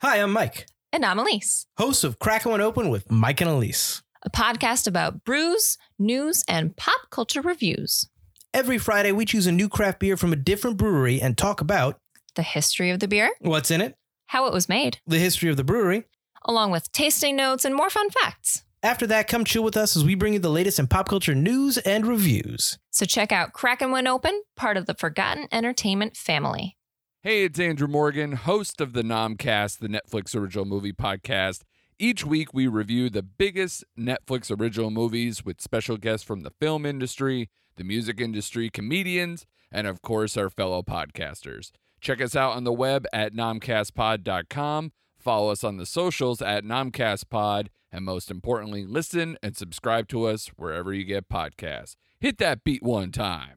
[0.00, 4.02] Hi, I'm Mike, And I'm Elise, host of Crackin' One Open with Mike and Elise.
[4.24, 8.08] a podcast about brews, news, and pop culture reviews,
[8.54, 11.98] Every Friday, we choose a new craft beer from a different brewery and talk about
[12.34, 13.94] the history of the beer, what's in it,
[14.26, 16.04] how it was made, the history of the brewery.
[16.44, 18.62] along with tasting notes and more fun facts.
[18.82, 21.34] After that, come chill with us as we bring you the latest in pop culture
[21.34, 22.78] news and reviews.
[22.90, 26.76] So check out Crackin' One Open, part of the Forgotten Entertainment family.
[27.20, 31.62] Hey, it's Andrew Morgan, host of the Nomcast, the Netflix original movie podcast.
[31.98, 36.86] Each week, we review the biggest Netflix original movies with special guests from the film
[36.86, 41.72] industry, the music industry, comedians, and of course, our fellow podcasters.
[42.00, 44.92] Check us out on the web at nomcastpod.com.
[45.18, 47.66] Follow us on the socials at nomcastpod.
[47.90, 51.96] And most importantly, listen and subscribe to us wherever you get podcasts.
[52.20, 53.56] Hit that beat one time.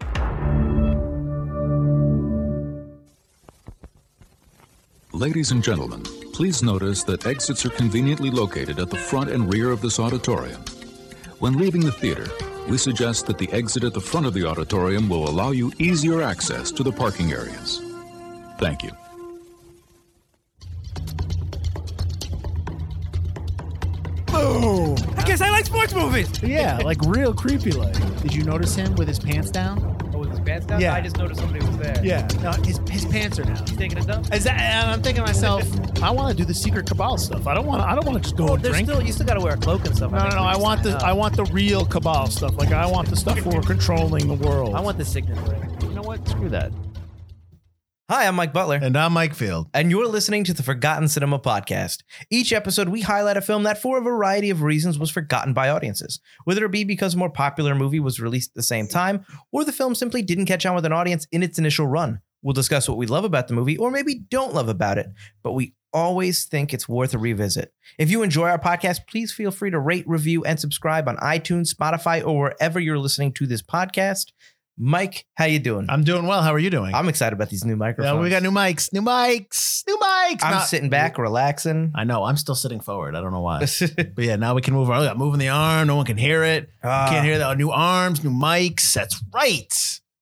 [5.13, 9.69] Ladies and gentlemen, please notice that exits are conveniently located at the front and rear
[9.69, 10.63] of this auditorium.
[11.39, 12.27] When leaving the theater,
[12.69, 16.21] we suggest that the exit at the front of the auditorium will allow you easier
[16.21, 17.81] access to the parking areas.
[18.57, 18.91] Thank you.
[24.27, 24.95] Boom!
[25.21, 26.29] I guess I like sports movies.
[26.41, 27.93] Yeah, like real creepy like.
[28.21, 29.97] Did you notice him with his pants down?
[30.13, 30.81] Oh, with his pants down?
[30.81, 30.93] Yeah.
[30.95, 32.03] I just noticed somebody was there.
[32.03, 32.27] Yeah.
[32.41, 33.57] No, his, his pants are down.
[33.57, 34.33] He's taking a dump?
[34.33, 35.63] Is that, and I'm thinking to myself,
[36.01, 37.45] I want to do the secret cabal stuff.
[37.45, 37.81] I don't want.
[37.83, 38.89] to I don't want to just go Oh, and there's drink.
[38.89, 40.11] still you still gotta wear a cloak and stuff.
[40.11, 40.41] no, no, think, no.
[40.41, 41.03] when I you want sign the up.
[41.03, 42.57] I want the real cabal stuff.
[42.57, 44.73] Like I want the stuff where we're controlling the world.
[44.75, 45.77] I want the signet ring.
[45.83, 46.27] You know what?
[46.27, 46.71] Screw that.
[48.11, 48.77] Hi, I'm Mike Butler.
[48.81, 49.69] And I'm Mike Field.
[49.73, 51.99] and you're listening to the Forgotten Cinema Podcast.
[52.29, 55.69] Each episode, we highlight a film that, for a variety of reasons, was forgotten by
[55.69, 59.25] audiences, whether it be because a more popular movie was released at the same time,
[59.53, 62.19] or the film simply didn't catch on with an audience in its initial run.
[62.41, 65.07] We'll discuss what we love about the movie, or maybe don't love about it,
[65.41, 67.71] but we always think it's worth a revisit.
[67.97, 71.73] If you enjoy our podcast, please feel free to rate, review, and subscribe on iTunes,
[71.73, 74.33] Spotify, or wherever you're listening to this podcast.
[74.77, 75.85] Mike, how you doing?
[75.89, 76.41] I'm doing well.
[76.41, 76.95] How are you doing?
[76.95, 78.15] I'm excited about these new microphones.
[78.15, 78.91] yeah, we got new mics.
[78.93, 79.83] New mics.
[79.87, 80.39] New mics.
[80.43, 81.91] I'm Not- sitting back, relaxing.
[81.93, 82.23] I know.
[82.23, 83.15] I'm still sitting forward.
[83.15, 83.59] I don't know why.
[84.15, 84.89] but yeah, now we can move.
[84.89, 85.87] our- I'm moving the arm.
[85.87, 86.69] No one can hear it.
[86.83, 87.07] Ah.
[87.09, 87.57] Can't hear that.
[87.57, 88.93] New arms, new mics.
[88.93, 89.71] That's right.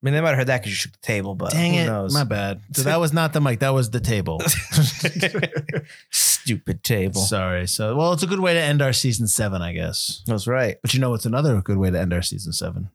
[0.02, 1.80] I mean, they might have heard that because you shook the table, but Dang who
[1.82, 1.86] it.
[1.86, 2.14] knows?
[2.14, 2.62] My bad.
[2.74, 3.60] So that was not the mic.
[3.60, 4.42] That was the table.
[6.12, 7.22] Stupid table.
[7.22, 7.68] Sorry.
[7.68, 10.22] So, well, it's a good way to end our season seven, I guess.
[10.26, 10.78] That's right.
[10.82, 12.90] But you know, it's another good way to end our season seven.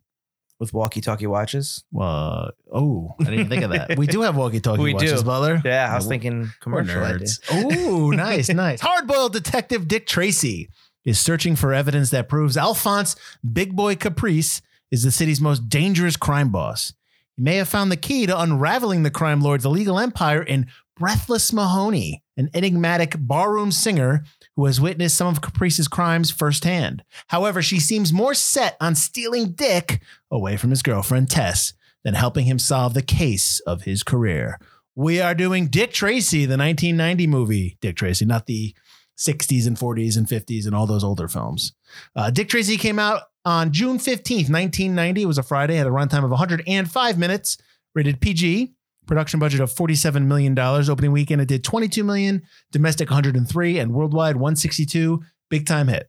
[0.60, 1.82] With walkie-talkie watches.
[1.90, 3.98] Well, oh, I didn't even think of that.
[3.98, 5.26] We do have walkie-talkie We watches, do.
[5.26, 5.60] Butler.
[5.64, 7.26] Yeah, I was We're- thinking We're commercial idea.
[7.26, 7.40] nerds.
[7.50, 8.80] Oh, nice, nice.
[8.80, 10.68] Hardboiled detective Dick Tracy
[11.04, 13.16] is searching for evidence that proves Alphonse
[13.52, 14.62] Big Boy Caprice
[14.92, 16.92] is the city's most dangerous crime boss.
[17.36, 21.52] He may have found the key to unraveling the crime lord's illegal empire in Breathless
[21.52, 24.24] Mahoney, an enigmatic barroom singer
[24.56, 27.02] who has witnessed some of Caprice's crimes firsthand.
[27.28, 30.00] However, she seems more set on stealing Dick
[30.30, 31.72] away from his girlfriend Tess
[32.04, 34.58] than helping him solve the case of his career.
[34.94, 38.74] We are doing Dick Tracy, the 1990 movie Dick Tracy, not the
[39.18, 41.72] 60s and 40s and 50s and all those older films.
[42.14, 45.22] Uh, Dick Tracy came out on June 15th, 1990.
[45.22, 47.58] It was a Friday, had a runtime of 105 minutes,
[47.94, 48.74] rated PG.
[49.06, 50.58] Production budget of $47 million.
[50.58, 52.42] Opening weekend, it did 22 million,
[52.72, 55.22] domestic 103, and worldwide 162.
[55.50, 56.08] Big time hit.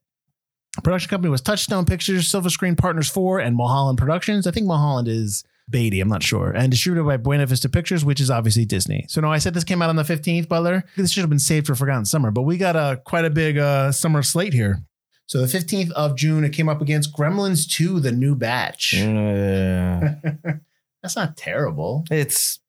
[0.84, 4.46] Production company was Touchstone Pictures, Silver Screen Partners 4, and Mulholland Productions.
[4.48, 6.52] I think Mulholland is Beatty, I'm not sure.
[6.52, 9.06] And distributed by Buena Vista Pictures, which is obviously Disney.
[9.10, 10.84] So no, I said this came out on the 15th, Butler.
[10.96, 13.58] This should have been saved for Forgotten Summer, but we got a quite a big
[13.58, 14.84] uh, summer slate here.
[15.28, 18.94] So the 15th of June, it came up against Gremlins 2, the new batch.
[18.94, 20.16] Yeah.
[21.02, 22.06] That's not terrible.
[22.12, 22.60] it's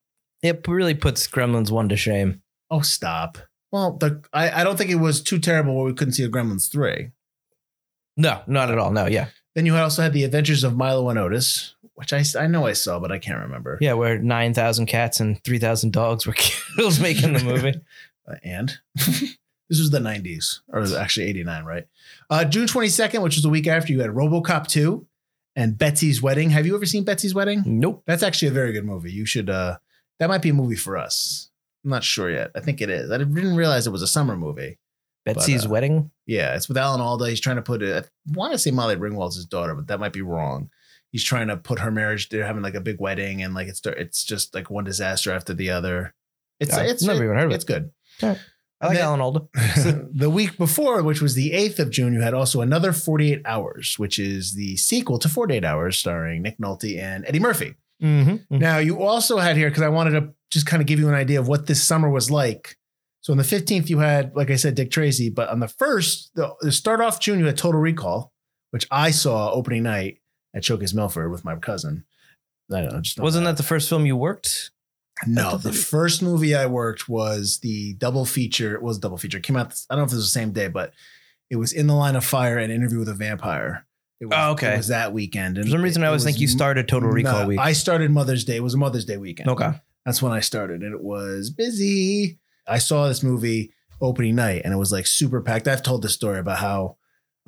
[0.46, 2.42] it really puts Gremlins one to shame.
[2.70, 3.38] Oh, stop.
[3.72, 6.28] Well, the I, I don't think it was too terrible where we couldn't see a
[6.28, 7.10] Gremlins 3.
[8.16, 8.90] No, not at all.
[8.92, 12.46] No, yeah, Then you also had The Adventures of Milo and Otis, which I, I
[12.46, 13.76] know I saw, but I can't remember.
[13.80, 17.74] yeah, where nine thousand cats and three thousand dogs were killed making the movie.
[18.28, 19.36] Uh, and this
[19.78, 21.86] was the 90s, or actually 89, right?
[22.28, 25.06] Uh, June 22nd, which was the week after, you had Robocop 2
[25.54, 26.50] and Betsy's Wedding.
[26.50, 27.62] Have you ever seen Betsy's Wedding?
[27.65, 28.03] nope.
[28.04, 29.12] That's actually a very good movie.
[29.12, 29.78] You should, uh,
[30.18, 31.51] that might be a movie for us.
[31.84, 32.51] I'm not sure yet.
[32.54, 33.10] I think it is.
[33.10, 34.78] I didn't realize it was a summer movie.
[35.24, 36.10] Betsy's uh, wedding.
[36.27, 37.28] Yeah, it's with Alan Alda.
[37.28, 38.04] He's trying to put it.
[38.04, 40.71] I want to say Molly Ringwald's his daughter, but that might be wrong.
[41.10, 42.28] He's trying to put her marriage.
[42.28, 45.54] They're having like a big wedding, and like it's it's just like one disaster after
[45.54, 46.15] the other.
[46.60, 47.66] It's I've it's never even heard of It's it.
[47.69, 47.91] good.
[48.80, 49.47] I like Then- Alan Alda.
[50.12, 53.95] the week before, which was the 8th of June, you had also another 48 Hours,
[53.98, 57.74] which is the sequel to 48 Hours starring Nick Nolte and Eddie Murphy.
[58.03, 58.59] Mm-hmm.
[58.59, 61.15] Now, you also had here, because I wanted to just kind of give you an
[61.15, 62.77] idea of what this summer was like.
[63.21, 65.31] So on the 15th, you had, like I said, Dick Tracy.
[65.31, 68.33] But on the first, the, the start off June, you had Total Recall,
[68.71, 70.21] which I saw opening night
[70.54, 72.04] at Showcase Milford with my cousin.
[72.72, 73.01] I don't know.
[73.01, 74.71] Just Wasn't that the first film you worked?
[75.27, 78.75] No, the the first movie I worked was the double feature.
[78.75, 79.39] It was a double feature.
[79.39, 79.81] It came out.
[79.89, 80.93] I don't know if it was the same day, but
[81.51, 83.87] it was in the line of fire and interview with a vampire.
[84.21, 84.74] It was, Oh, okay.
[84.74, 85.59] It was that weekend.
[85.59, 87.59] And For some reason, I always think you started Total Recall No, week.
[87.60, 88.57] I started Mother's Day.
[88.57, 89.51] It was a Mother's Day weekend.
[89.51, 89.72] okay.
[90.07, 92.39] That's when I started, and it was busy.
[92.66, 95.66] I saw this movie opening night, and it was like super packed.
[95.68, 96.97] I've told this story about how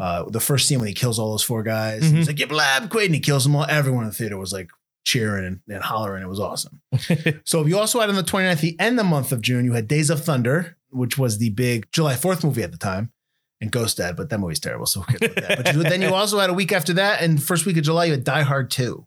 [0.01, 2.17] uh, the first scene when he kills all those four guys, Mhm.
[2.17, 3.65] he's like, "Give lab quit," and he kills them all.
[3.69, 4.71] Everyone in the theater was like
[5.05, 6.23] cheering and, and hollering.
[6.25, 6.81] It was awesome.
[7.45, 9.73] so you also had on the 29th, the end of the month of June, you
[9.73, 13.11] had Days of Thunder, which was the big July 4th movie at the time.
[13.61, 14.87] And Ghost Dad, but that movie's terrible.
[14.87, 15.65] So we'll get to that.
[15.65, 18.05] But you- then you also had a week after that, and first week of July,
[18.07, 19.05] you had Die Hard 2.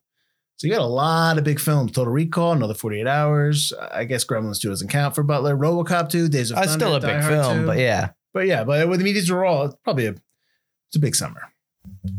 [0.58, 1.94] So you got a lot of big films.
[1.94, 3.74] Total Recall, another 48 hours.
[3.92, 5.56] I guess Gremlins 2 doesn't count for Butler.
[5.56, 6.74] Robocop 2, Days of Uh, Thunder.
[6.86, 7.66] still a Die big Hard film, 2.
[7.66, 8.10] but yeah.
[8.34, 11.42] But yeah, but with the medias were all it's probably a it's a big summer.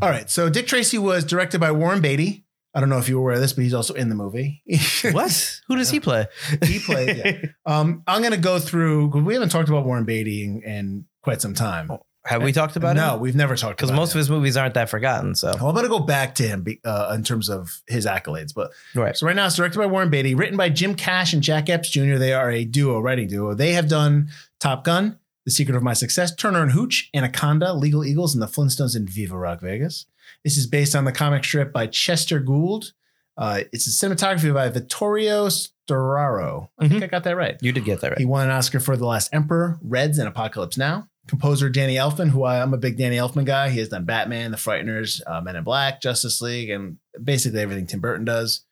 [0.01, 0.29] All right.
[0.29, 2.45] So Dick Tracy was directed by Warren Beatty.
[2.75, 4.63] I don't know if you were aware of this, but he's also in the movie.
[5.13, 5.61] What?
[5.69, 6.27] Who does he play?
[6.65, 7.47] He played, yeah.
[7.67, 11.41] Um, I'm gonna go through because we haven't talked about Warren Beatty in, in quite
[11.43, 11.91] some time.
[12.25, 13.01] Have we talked about it?
[13.01, 13.21] no, him?
[13.21, 15.35] we've never talked Because most of his movies aren't that forgotten.
[15.35, 18.71] So Well, I'm gonna go back to him uh, in terms of his accolades, but
[18.95, 19.17] right.
[19.17, 21.91] So right now it's directed by Warren Beatty, written by Jim Cash and Jack Epps
[21.91, 22.17] Jr.
[22.17, 23.55] They are a duo, writing duo.
[23.55, 24.29] They have done
[24.61, 28.47] Top Gun, The Secret of My Success, Turner and Hooch, Anaconda, Legal Eagles, and The
[28.47, 30.07] Flintstones in Viva Rock Vegas.
[30.45, 32.93] This is based on the comic strip by Chester Gould.
[33.37, 36.69] Uh, it's a cinematography by Vittorio Storaro.
[36.79, 37.05] I think Mhm.
[37.05, 37.57] I got that right.
[37.61, 38.19] You did get that right.
[38.19, 41.09] He won an Oscar for The Last Emperor, Reds, and Apocalypse Now.
[41.29, 43.71] Composer Danny Elfman, who I, I'm a big Danny Elfman guy.
[43.71, 47.87] He has done Batman, The Frighteners, uh, Men in Black, Justice League, and basically everything
[47.87, 48.65] Tim Burton does.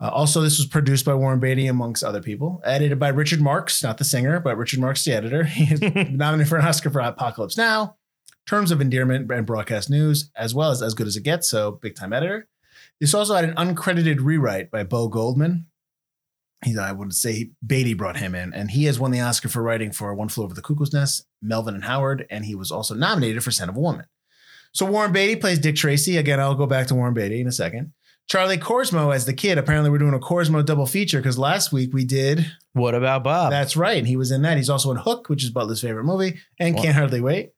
[0.00, 2.60] Uh, also, this was produced by Warren Beatty, amongst other people.
[2.64, 5.44] Edited by Richard Marks, not the singer, but Richard Marks, the editor.
[5.52, 5.80] He is
[6.10, 7.96] nominated for an Oscar for Apocalypse Now,
[8.46, 11.72] Terms of Endearment, and Broadcast News, as well as As Good as It Gets, so
[11.82, 12.48] big time editor.
[13.00, 15.66] This also had an uncredited rewrite by Bo Goldman.
[16.64, 19.62] He, I would say Beatty brought him in, and he has won the Oscar for
[19.62, 22.94] writing for One Flew Over the Cuckoo's Nest, Melvin and Howard, and he was also
[22.94, 24.06] nominated for Son of a Woman.
[24.72, 26.16] So Warren Beatty plays Dick Tracy.
[26.16, 27.92] Again, I'll go back to Warren Beatty in a second.
[28.28, 29.58] Charlie Korsmo as the kid.
[29.58, 32.46] Apparently, we're doing a Korsmo double feature because last week we did.
[32.72, 33.50] What about Bob?
[33.50, 33.98] That's right.
[33.98, 34.56] And he was in that.
[34.56, 36.76] He's also in Hook, which is Butler's favorite movie, and.
[36.76, 37.52] Can't Hardly Wait.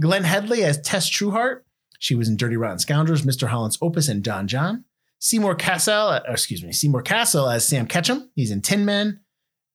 [0.00, 1.62] Glenne Headly as Tess Trueheart.
[1.98, 3.48] She was in Dirty Rotten Scoundrels, Mr.
[3.48, 4.84] Holland's Opus, and John John.
[5.22, 8.28] Seymour Cassel, uh, excuse me, Seymour Castle as Sam Catchem.
[8.34, 9.20] He's in Tin Man,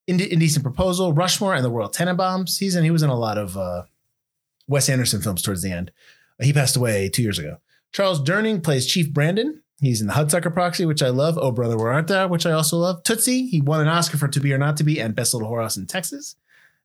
[0.05, 2.59] Inde- Indecent Proposal, Rushmore, and The World Tenenbaums.
[2.59, 2.83] He's in.
[2.83, 3.83] He was in a lot of uh,
[4.67, 5.93] Wes Anderson films towards the end.
[6.41, 7.59] He passed away two years ago.
[7.93, 9.63] Charles Durning plays Chief Brandon.
[9.79, 11.37] He's in the Hudsucker Proxy, which I love.
[11.41, 13.03] Oh Brother, Where Art Thou, which I also love.
[13.03, 13.47] Tootsie.
[13.47, 15.77] He won an Oscar for To Be or Not to Be and Best Little Whorehouse
[15.77, 16.35] in Texas.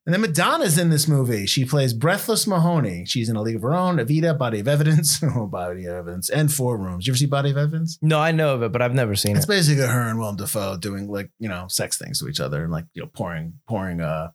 [0.04, 1.46] And then Madonna's in this movie.
[1.46, 3.04] She plays Breathless Mahoney.
[3.06, 6.28] She's in A League of Her Own, Evita, Body of Evidence, oh, Body of Evidence,
[6.28, 7.06] and Four Rooms.
[7.06, 7.98] You ever see Body of Evidence?
[8.02, 9.52] no, I know of it, but I've never seen It's it.
[9.52, 12.64] It's basically her and Willem Dafoe doing like you know sex things to each other
[12.64, 14.30] and like you know pouring pouring uh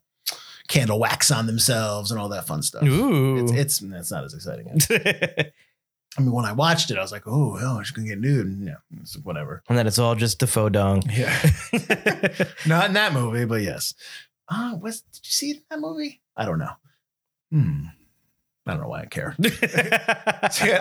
[0.68, 2.82] candle wax on themselves and all that fun stuff.
[2.84, 3.42] Ooh.
[3.42, 4.68] It's, it's it's not as exciting.
[6.16, 8.46] I mean, when I watched it, I was like, oh, oh, she's gonna get nude.
[8.46, 9.62] And, yeah, it's whatever.
[9.68, 11.02] and then it's all just Dafoe dong.
[11.12, 11.36] Yeah,
[12.66, 13.94] not in that movie, but yes.
[14.50, 16.20] Ah, was did you see that movie?
[16.36, 16.72] I don't know.
[17.52, 17.84] Hmm.
[18.66, 19.34] I don't know why I care.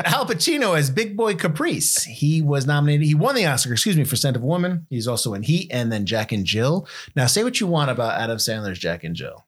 [0.05, 2.03] Al Pacino as Big Boy Caprice.
[2.03, 3.07] He was nominated.
[3.07, 4.85] He won the Oscar, excuse me, for Scent of Woman.
[4.89, 6.85] He's also in Heat and then Jack and Jill.
[7.15, 9.45] Now, say what you want about Adam Sandler's Jack and Jill,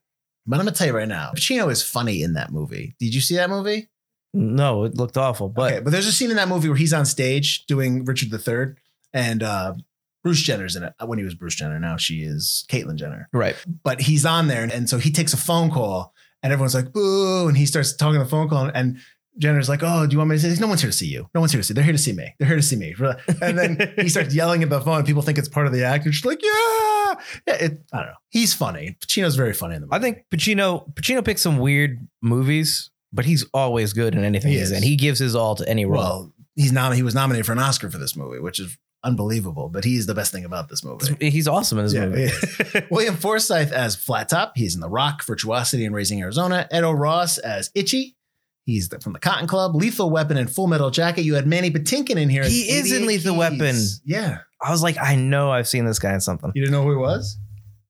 [0.47, 2.95] but I'm going to tell you right now, Pacino is funny in that movie.
[2.97, 3.89] Did you see that movie?
[4.33, 6.93] no, it looked awful, but okay, but there's a scene in that movie where he's
[6.93, 8.75] on stage doing Richard III,
[9.11, 9.73] and uh,
[10.23, 10.93] Bruce Jenner's in it.
[11.05, 13.29] When he was Bruce Jenner, now she is Caitlyn Jenner.
[13.33, 13.55] right.
[13.83, 17.47] But he's on there, and so he takes a phone call, and everyone's like, "Boo!"
[17.47, 18.97] And he starts talking on the phone call, and
[19.37, 20.59] Jenner's like, "Oh, do you want me to say this?
[20.59, 21.29] No one's here to see you.
[21.33, 21.73] No one's here to see.
[21.73, 22.33] They're here to see me.
[22.39, 22.93] They're here to see me."
[23.41, 25.83] And then he starts yelling at the phone, and people think it's part of the
[25.85, 26.05] act.
[26.05, 27.15] And she's like, "Yeah,
[27.47, 28.13] yeah." It, I don't know.
[28.29, 28.97] He's funny.
[28.99, 29.95] Pacino's very funny in the movie.
[29.95, 34.57] I think Pacino Pacino picks some weird movies, but he's always good in anything He
[34.59, 34.77] he's is.
[34.77, 34.83] in.
[34.83, 36.01] He gives his all to any role.
[36.01, 39.69] well, he's nom- He was nominated for an Oscar for this movie, which is unbelievable.
[39.69, 41.29] But he's the best thing about this movie.
[41.29, 42.87] he's awesome in this Yeah, movie.
[42.91, 44.53] William Forsythe as Flat Top.
[44.55, 46.67] He's in The Rock, Virtuosity, and Raising Arizona.
[46.71, 48.15] Ed O'Ross as Itchy.
[48.65, 51.23] He's the- from the Cotton Club, Lethal Weapon, and Full Metal Jacket.
[51.23, 52.43] You had Mandy Patinkin in here.
[52.43, 53.39] He is in Lethal Keys.
[53.39, 53.75] Weapon.
[54.05, 54.39] Yeah.
[54.61, 56.51] I was like, I know I've seen this guy in something.
[56.53, 57.37] You didn't know who he was?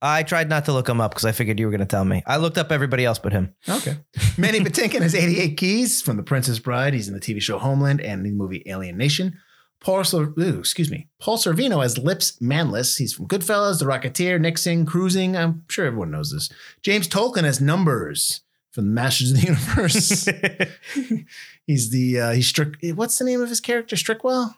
[0.02, 2.06] I tried not to look him up because I figured you were going to tell
[2.06, 2.24] me.
[2.26, 3.54] I looked up everybody else but him.
[3.68, 3.98] Okay.
[4.38, 6.94] Mandy Patinkin has 88 Keys from The Princess Bride.
[6.94, 9.38] He's in the TV show Homeland and the movie Alien Nation.
[9.82, 12.98] Paul, ooh, excuse me, Paul Sorvino as Lips Manlis.
[12.98, 15.38] He's from Goodfellas, The Rocketeer, Nixon, Cruising.
[15.38, 16.50] I'm sure everyone knows this.
[16.82, 21.26] James Tolkan as Numbers from the Masters of the Universe.
[21.68, 22.76] he's the uh, he's Strick.
[22.96, 23.96] What's the name of his character?
[23.96, 24.56] Strickwell,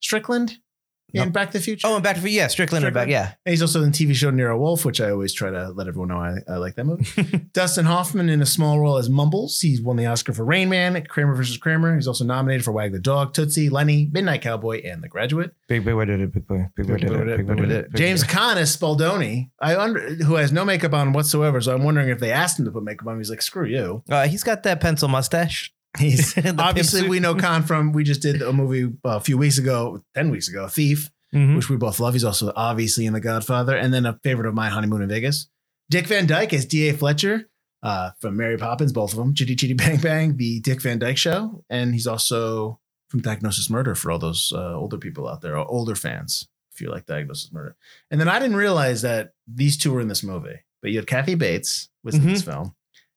[0.00, 0.58] Strickland.
[1.14, 1.22] No.
[1.22, 1.86] In Back to the Future.
[1.86, 3.08] oh, and back to the Future, yeah, Strickland, and back.
[3.08, 5.70] Yeah, And he's also in the TV show Nero Wolfe, which I always try to
[5.70, 7.38] let everyone know I, I like that movie.
[7.54, 9.58] Dustin Hoffman in a small role as Mumbles.
[9.60, 11.94] He's won the Oscar for Rain Man, Kramer versus Kramer.
[11.94, 15.54] He's also nominated for Wag the Dog, Tootsie, Lenny, Midnight Cowboy, and The Graduate.
[15.66, 17.90] big big boy did it, big boy, big boy did it, big boy did it.
[17.92, 18.30] big James boy.
[18.30, 21.60] Caan as Spaldoni, I under, who has no makeup on whatsoever.
[21.62, 23.16] So I'm wondering if they asked him to put makeup on.
[23.16, 24.02] He's like, screw you.
[24.10, 25.72] Uh, he's got that pencil mustache.
[25.98, 27.92] He's obviously we know Caan from.
[27.92, 31.10] We just did a movie uh, a few weeks ago, ten weeks ago, Thief.
[31.34, 31.56] Mhm.
[31.56, 32.14] which we both love.
[32.14, 35.50] He's also obviously in The Godfather, and then a favorite of mine, Honeymoon in Vegas.
[35.90, 36.94] Dick Van Dyke as D.A.
[36.94, 37.50] Fletcher
[37.82, 39.34] uh, from Mary Poppins, both of them.
[39.34, 43.94] Chitty Chitty Bang Bang, the Dick Van Dyke Show, and he's also from Diagnosis Murder
[43.94, 47.52] for all those uh, older people out there, or older fans, if you like Diagnosis
[47.52, 47.76] Murder.
[48.10, 51.06] And then I didn't realize that these two were in this movie, but you had
[51.06, 52.74] Kathy Bates was in this film,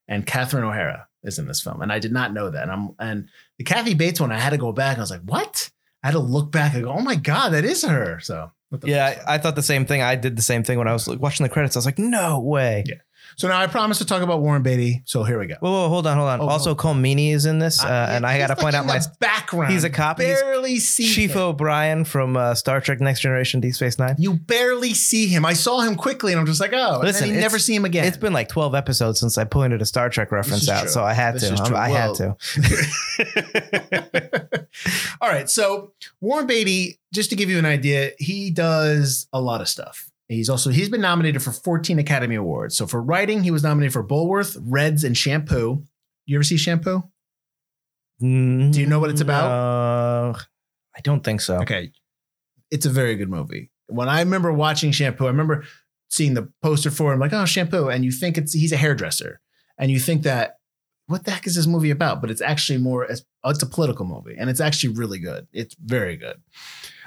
[0.10, 2.64] and Catherine O'Hara is in this film, and I did not know that.
[2.64, 4.98] And I'm and the Kathy Bates one, I had to go back.
[4.98, 5.70] I was like, what?
[6.04, 8.20] I had to look back and go, oh my god, that is her.
[8.20, 8.52] So
[8.84, 9.22] Yeah.
[9.28, 10.02] I, I thought the same thing.
[10.02, 11.76] I did the same thing when I was like, watching the credits.
[11.76, 12.84] I was like, no way.
[12.88, 12.96] Yeah.
[13.36, 15.02] So now I promised to talk about Warren Beatty.
[15.06, 15.56] So here we go.
[15.60, 16.42] Whoa, whoa, hold on, hold on.
[16.42, 19.00] Oh, also, Colm Meaney is in this, uh, and I got to point out my
[19.20, 19.74] background.
[19.74, 20.20] He's a cop.
[20.20, 21.42] He's Barely see Chief him.
[21.42, 24.16] O'Brien from uh, Star Trek: Next Generation, Deep Space Nine.
[24.18, 25.46] You barely see him.
[25.46, 26.96] I saw him quickly, and I'm just like, oh.
[26.96, 28.06] and Listen, you never see him again.
[28.06, 30.90] It's been like 12 episodes since I pointed a Star Trek reference out, true.
[30.90, 31.76] so I had This to.
[31.76, 32.36] I had to.
[35.22, 35.50] All right.
[35.50, 40.11] So Warren Beatty, just to give you an idea, he does a lot of stuff.
[40.32, 42.78] He's also he's been nominated for 14 Academy Awards.
[42.78, 45.86] So for writing, he was nominated for Bulworth, Reds, and Shampoo.
[46.26, 47.04] You ever see Shampoo?
[48.72, 49.52] Do you know what it's about?
[49.52, 50.40] Uh,
[50.96, 51.58] I don't think so.
[51.62, 51.92] Okay.
[52.70, 53.72] It's a very good movie.
[53.88, 55.66] When I remember watching Shampoo, I remember
[56.10, 57.90] seeing the poster for him, like, oh, Shampoo.
[57.90, 59.42] And you think it's he's a hairdresser.
[59.78, 60.60] And you think that,
[61.08, 62.22] what the heck is this movie about?
[62.22, 64.36] But it's actually more, it's a political movie.
[64.38, 65.48] And it's actually really good.
[65.52, 66.38] It's very good.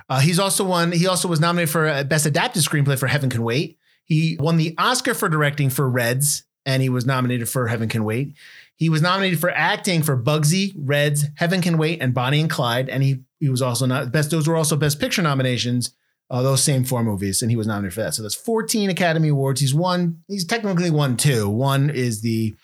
[0.08, 3.30] Uh, he's also won, he also was nominated for uh, Best Adapted Screenplay for Heaven
[3.30, 3.78] Can Wait.
[4.04, 8.04] He won the Oscar for directing for Reds, and he was nominated for Heaven Can
[8.04, 8.34] Wait.
[8.76, 12.88] He was nominated for acting for Bugsy, Reds, Heaven Can Wait, and Bonnie and Clyde.
[12.88, 14.30] And he he was also not best.
[14.30, 15.94] Those were also Best Picture nominations.
[16.30, 18.14] Uh, those same four movies, and he was nominated for that.
[18.14, 19.60] So that's 14 Academy Awards.
[19.60, 20.22] He's won.
[20.26, 21.48] He's technically won two.
[21.48, 22.54] One is the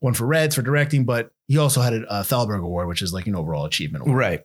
[0.00, 3.26] one for Reds for directing, but he also had a, Thalberg Award, which is like
[3.26, 4.18] an overall achievement award.
[4.18, 4.44] Right.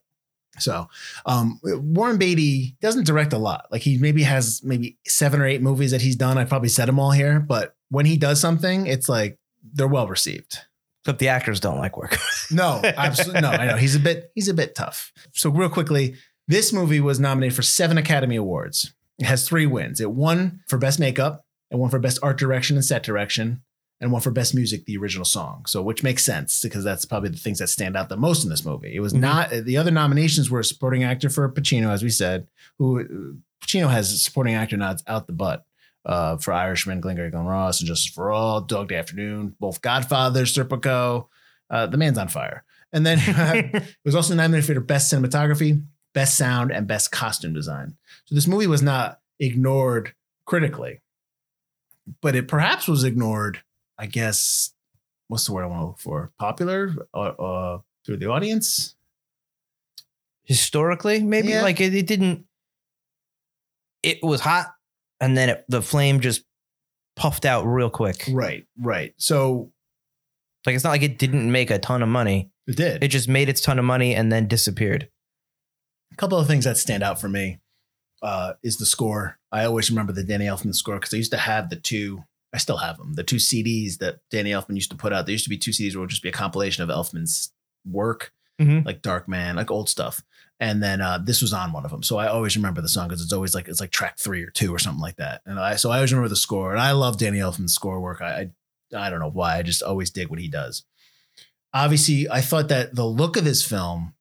[0.60, 0.88] So
[1.26, 3.68] um, Warren Beatty doesn't direct a lot.
[3.72, 6.38] Like he maybe has maybe seven or eight movies that he's done.
[6.38, 9.38] I probably said them all here, but when he does something, it's like
[9.74, 10.60] they're well received.
[11.06, 12.18] But the actors don't like work.
[12.52, 13.50] No, absolutely no.
[13.50, 15.14] I know he's a bit he's a bit tough.
[15.34, 16.16] So real quickly,
[16.48, 18.92] this movie was nominated for seven Academy Awards.
[19.20, 20.02] It has three wins.
[20.02, 23.62] It won for best makeup, and won for best art direction and set direction,
[24.02, 25.66] and one for best music, the original song.
[25.68, 28.50] So which makes sense because that's probably the things that stand out the most in
[28.50, 28.96] this movie.
[28.96, 29.20] It was Mhm.
[29.20, 34.24] not the other nominations were supporting actor for Pacino, as we said, who Pacino has
[34.24, 35.66] supporting actor nods out the butt.
[36.06, 40.56] Uh, for Irishman, Glengarry Glen Ross, and Justice for All, Dog Day Afternoon, both Godfathers,
[40.56, 41.28] Serpico.
[41.70, 42.64] Uh, the man's on fire.
[42.94, 47.98] And then it was also nominated for best cinematography, best sound, and best costume design.
[48.26, 50.14] So this movie was not ignored
[50.46, 51.02] critically,
[52.22, 53.60] but it perhaps was ignored,
[54.00, 54.74] I guess.
[55.28, 56.32] What's the word I want to look for?
[56.40, 58.96] Popular uh, uh, through the audience.
[60.44, 61.62] Historically, maybe Yeah.
[61.62, 62.46] like it, it didn't.
[64.02, 64.74] It was hot,
[65.20, 66.44] and then it, the flame just
[67.16, 68.26] puffed out real quick.
[68.32, 69.14] Right, right.
[69.18, 69.72] So
[70.66, 72.52] Like it's not like it didn't make a ton of money.
[72.68, 73.04] it did.
[73.04, 75.10] It just made its ton of money and then disappeared.
[76.12, 77.60] a couple of things that stand out for me
[78.24, 79.38] uh, is the score.
[79.52, 82.24] I always remember the Danny Elfman score because I used to have the two.
[82.54, 83.14] I still have them.
[83.14, 85.26] The two CDs that Danny Elfman used to put out.
[85.26, 87.54] There used to be two CDs where it would just be a compilation of Elfman's
[87.86, 88.86] work, Mhm.
[88.86, 90.24] like Darkman, like old stuff.
[90.60, 93.08] And then uh, this was on one of them, so I always remember the song
[93.08, 95.42] because it's always like it's like track three or two or something like that.
[95.46, 98.20] And I so I always remember the score, and I love Danny Elfman's score work.
[98.22, 98.50] I
[98.94, 100.84] I, I don't know why, I just always dig what he does.
[101.74, 104.16] Obviously, I thought that the look of this film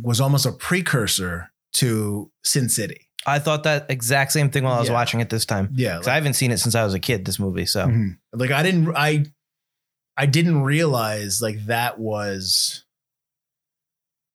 [0.00, 3.08] was almost a precursor to Sin City.
[3.26, 4.94] I thought that exact same thing while I was Yeah.
[4.94, 5.68] watching it this time.
[5.74, 7.24] Yeah, 'Cause I haven't seen it since I was a kid.
[7.26, 8.16] This movie, so Mhm.
[8.32, 9.26] like I didn't I
[10.16, 12.84] I didn't realize like that was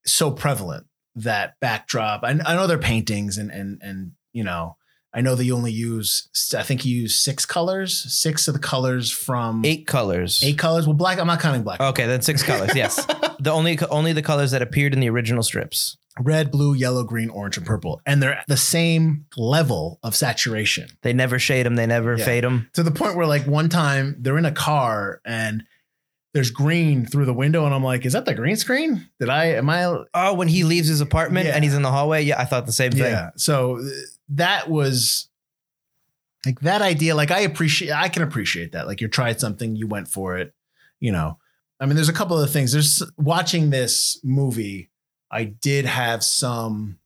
[0.04, 2.22] so prevalent that backdrop.
[2.22, 4.76] I, I know they're paintings and and and you know
[5.12, 8.60] I know that you only use I think you use six colors, six of the
[8.60, 10.40] colors from eight colors.
[10.44, 10.86] eight colors.
[10.86, 11.18] Well, black.
[11.18, 11.80] I'm not counting black.
[11.80, 12.70] Okay, then six colors.
[12.74, 13.04] Yes,
[13.40, 15.96] the only only the colors that appeared in the original strips.
[16.20, 20.88] Red, blue, yellow, green, orange, and purple, and they're at the same level of saturation
[21.02, 21.76] They never shade them.
[21.76, 22.24] They never Yeah.
[22.24, 22.68] fade them.
[22.74, 25.64] to the point where, like, one time they're in a car and
[26.34, 29.08] there's green through the window, and I'm like, "Is that the green screen?
[29.18, 29.46] Did I?
[29.54, 29.84] Am I?
[30.12, 31.54] Oh, when he leaves his apartment Yeah.
[31.54, 32.22] and he's in the hallway.
[32.24, 33.00] Yeah, I thought the same thing.
[33.12, 33.30] Yeah.
[33.36, 33.82] So uh,
[34.30, 35.28] that was
[36.44, 37.14] like that idea.
[37.14, 38.86] Like I appreciate, I can appreciate that.
[38.86, 40.52] Like you tried something, you went for it.
[41.00, 41.38] You know,
[41.80, 42.72] I mean, there's a couple of things.
[42.72, 44.90] There's watching this movie.
[45.36, 46.98] I did have some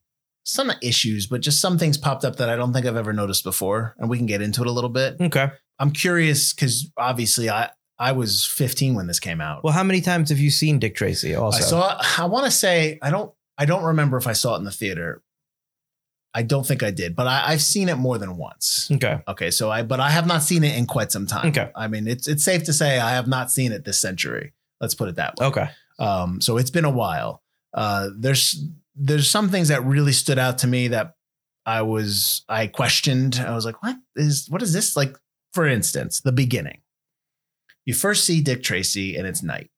[0.45, 3.43] some issues, but just some things popped up that I don't think I've ever noticed
[3.43, 5.17] before, and we can get into it a little bit.
[5.21, 5.51] Okay.
[5.81, 9.65] I'm curious because obviously I I was 15 when this came out.
[9.65, 11.35] Well, how many times have you seen Dick Tracy?
[11.35, 12.03] Also, I saw.
[12.23, 13.33] I want to say I don't.
[13.59, 15.23] I don't remember if I saw it in the theater.
[16.33, 18.89] I don't think I did, but I, I've seen it more than once.
[18.93, 19.21] Okay.
[19.27, 21.49] Okay, so I but I have not seen it in quite some time.
[21.49, 21.69] Okay.
[21.75, 24.53] I mean it's it's safe to say I have not seen it this century.
[24.81, 25.47] Let's put it that way.
[25.47, 25.69] Okay.
[25.99, 27.43] Um, so it's been a while.
[27.73, 28.65] Uh, there's
[28.97, 31.15] there's some things that really stood out to me that
[31.67, 33.43] I was I questioned.
[33.45, 35.17] I was like, what is what is this like?
[35.53, 36.81] For instance, the beginning.
[37.85, 39.71] You first see Dick Tracy and it's night,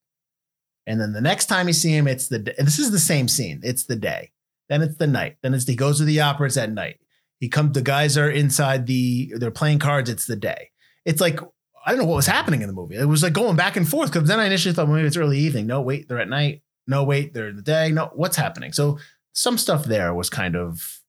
[0.86, 3.60] and then the next time you see him, it's the this is the same scene.
[3.62, 4.32] It's the day.
[4.68, 5.36] Then it's the night.
[5.42, 6.46] Then it's he goes to the opera.
[6.46, 6.98] It's at night.
[7.40, 7.72] He comes.
[7.72, 9.32] The guys are inside the.
[9.36, 10.10] They're playing cards.
[10.10, 10.70] It's the day.
[11.04, 11.40] It's like
[11.84, 12.96] I don't know what was happening in the movie.
[12.96, 15.16] It was like going back and forth because then I initially thought well, maybe it's
[15.16, 15.66] early evening.
[15.66, 16.62] No, wait, they're at night.
[16.86, 17.90] No, wait, they're in the day.
[17.92, 18.72] No, what's happening?
[18.72, 18.98] So
[19.32, 21.00] some stuff there was kind of,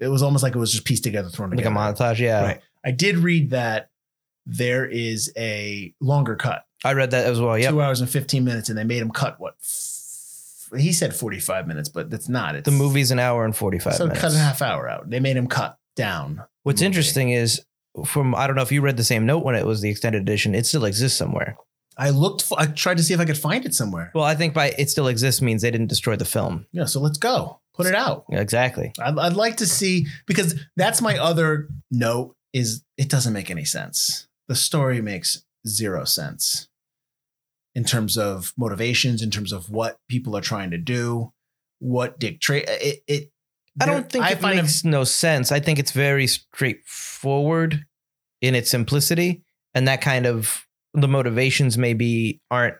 [0.00, 1.70] it was almost like it was just pieced together, thrown together.
[1.70, 2.18] Like a montage.
[2.18, 2.42] Yeah.
[2.42, 2.60] Right.
[2.84, 3.90] I did read that
[4.46, 7.56] there is a longer cut, I read that as well.
[7.56, 7.70] Yep.
[7.70, 9.54] two hours and 15 minutes, and they made him cut what?
[10.76, 12.56] He said 45 minutes, but that's not.
[12.56, 14.20] It's The movie's an hour and 45 So minutes.
[14.20, 15.08] cut a half hour out.
[15.10, 16.42] They made him cut down.
[16.62, 16.86] What's movie.
[16.86, 17.60] interesting is
[18.06, 20.22] from, I don't know if you read the same note when it was the extended
[20.22, 21.56] edition, it still exists somewhere.
[21.96, 24.10] I looked, for, I tried to see if I could find it somewhere.
[24.14, 26.66] Well, I think by it still exists means they didn't destroy the film.
[26.72, 27.60] Yeah, so let's go.
[27.74, 28.24] Put it out.
[28.28, 28.92] Yeah, Exactly.
[29.00, 33.64] I'd, I'd like to see because that's my other note is it doesn't make any
[33.64, 34.28] sense.
[34.48, 36.68] The story makes zero sense
[37.74, 41.32] in terms of motivations, in terms of what people are trying to do,
[41.78, 42.66] what Dick Tracy.
[42.68, 43.30] It, it.
[43.80, 45.50] I don't think I it makes no sense.
[45.50, 47.86] I think it's very straightforward
[48.42, 49.42] in its simplicity,
[49.74, 52.76] and that kind of the motivations maybe aren't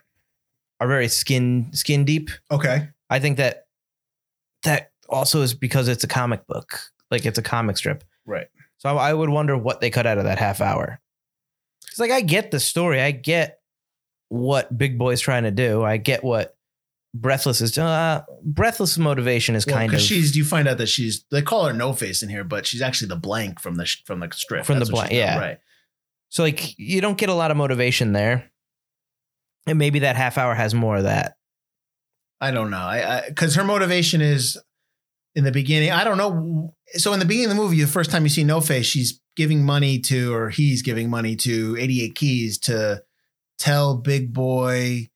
[0.81, 2.31] are very skin skin deep.
[2.51, 2.88] okay.
[3.09, 3.66] I think that
[4.64, 8.05] that also is because it's a comic book, like it's a comic strip.
[8.25, 8.48] Right.
[8.79, 11.01] So I would wonder what they cut out of that half hour.
[11.88, 13.61] It's like I get the story, I get
[14.29, 16.57] what Big Boy's trying to do, I get what
[17.14, 17.77] Breathless is.
[17.77, 21.42] Uh, Breathless motivation is Well, kind of because she's you find out that she's they
[21.42, 24.31] call her No Face in here, but she's actually the blank from the from the
[24.33, 25.38] strip From the That's what blank, yeah.
[25.38, 25.59] right.
[26.33, 28.51] So like you don't get a lot of motivation there.
[29.66, 31.37] And maybe that half hour has more of that.
[32.40, 32.79] I don't know.
[32.79, 34.57] I because her motivation is
[35.35, 35.90] in the beginning.
[35.90, 36.75] I don't know.
[36.95, 39.21] So in the beginning of the movie, the first time you see No Face, she's
[39.37, 43.03] giving money to, or he's giving money to 88 Keys to
[43.59, 45.11] tell Big Boy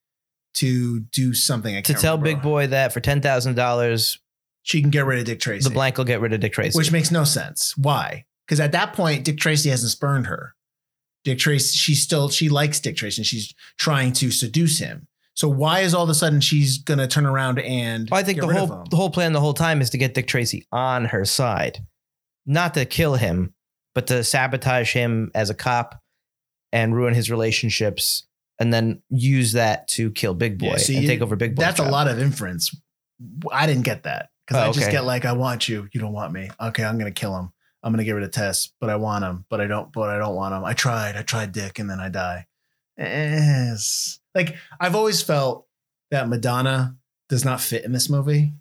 [0.57, 1.75] to do something.
[1.75, 2.37] I To tell remember.
[2.37, 4.19] Big Boy that for ten thousand dollars,
[4.63, 5.67] she can get rid of Dick Tracy.
[5.67, 6.77] the blank will get rid of Dick Tracy.
[6.77, 7.75] which makes no sense.
[7.79, 8.27] Why?
[8.47, 10.53] Because at that point, Dick Tracy hasn't spurned her.
[11.27, 15.09] Dick Tracy, she's still she likes Dick Tracy, and she's trying to seduce him.
[15.35, 18.09] So why is all of a sudden she's gonna turn around and?
[18.09, 20.29] Well, I think the whole the whole plan the whole time is to get Dick
[20.29, 21.85] Tracy on her side,
[22.47, 23.55] not to kill him,
[23.93, 26.01] but to sabotage him as a cop
[26.73, 28.25] and ruin his relationships,
[28.61, 31.61] and then use that to kill Big Boy Yeah, see, and take over Big Boy.
[31.63, 32.71] That's a lot of inference.
[33.51, 34.93] I didn't get that because Oh, I just okay.
[34.93, 36.51] get like, I want you, you don't want me.
[36.61, 37.51] Okay, I'm gonna kill him.
[37.87, 40.19] I'm gonna get rid of Tess, but I want him, but I don't, but I
[40.19, 40.65] don't want him.
[40.65, 42.47] I tried, I tried Dick, and then I die.
[42.99, 44.19] Yes.
[44.35, 45.67] Like I've always felt
[46.11, 46.97] that Madonna
[47.29, 48.53] does not fit in this movie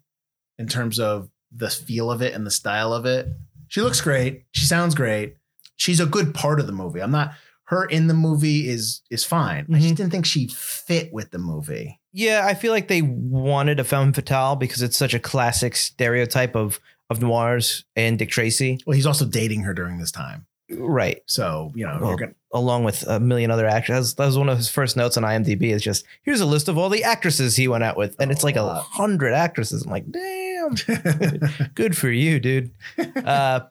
[0.58, 3.28] in terms of the feel of it and the style of it.
[3.68, 4.46] She looks great.
[4.52, 5.38] She sounds great.
[5.76, 7.02] She's a good part of the movie.
[7.02, 7.34] I'm not
[7.66, 9.66] her in the movie is is fine.
[9.74, 9.98] I just Mhm.
[9.98, 12.00] didn't think she fit with the movie.
[12.14, 16.56] Yeah, I feel like they wanted a femme fatale because it's such a classic stereotype
[16.56, 20.46] of of noirs and Dick Tracy, Well, he's also dating her during this time.
[20.72, 21.22] right?
[21.28, 24.13] So, you know, Well, gonna Along with a million other actors.
[24.15, 25.72] That was, one of his first notes on IMDb.
[25.74, 28.44] Is just here's a list of all the actresses he went out with, and it's
[28.46, 29.84] like a Oh, hundred actresses.
[29.84, 30.76] I'm like, damn,
[31.76, 32.72] good for you, dude.
[32.98, 33.62] Uh,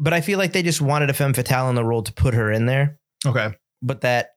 [0.00, 2.34] but I feel like they just wanted a femme fatale in the role to put
[2.34, 3.54] her in there, Okay.
[3.80, 4.34] but that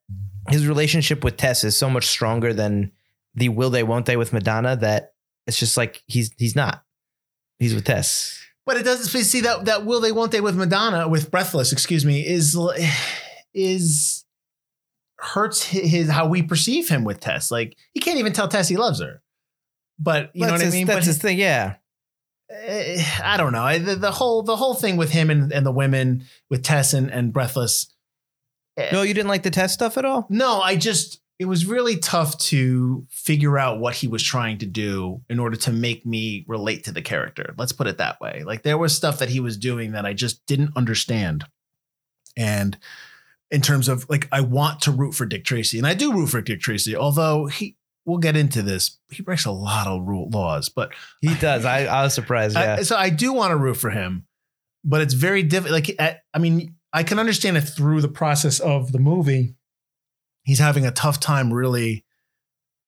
[0.49, 2.91] his relationship with Tess is so much stronger than
[3.33, 5.13] the will they won't they with Madonna that
[5.47, 6.83] it's just like he's he's not.
[7.59, 8.39] He's with Tess.
[8.65, 12.05] But it doesn't see that that will they won't they with Madonna with Breathless, excuse
[12.05, 12.57] me, is
[13.53, 14.25] is
[15.17, 17.51] hurts hi- his how we perceive him with Tess.
[17.51, 19.21] Like he can't even tell Tess he loves her.
[19.97, 20.87] But you know That's what his, I mean?
[20.87, 21.37] That's but his thing.
[21.39, 21.75] Yeah.
[22.49, 23.63] eh, I don't know.
[23.63, 26.93] I, the, the whole the whole thing with him and, and the women with Tess
[26.93, 27.87] and, and Breathless.
[28.77, 30.25] eh, No, you didn't like the test stuff at all.
[30.29, 34.65] No, I just it was really tough to figure out what he was trying to
[34.65, 37.55] do in order to make me relate to the character.
[37.57, 38.43] Let's put it that way.
[38.45, 41.45] Like there was stuff that he was doing that I just didn't understand.
[42.37, 42.77] And
[43.51, 46.27] in terms of like I want to root for Dick Tracy and I do root
[46.27, 48.97] for Dick Tracy, although he we'll get into this.
[49.11, 51.63] He breaks a lot of rule laws, but He does.
[51.63, 52.57] I, I was surprised.
[52.57, 52.81] I- Yeah.
[52.83, 54.25] so I do want to root for him,
[54.83, 55.73] but it's very difficult.
[55.87, 59.55] Like, I, I mean, I can understand it through the process of the movie.
[60.43, 62.03] He's having a tough time really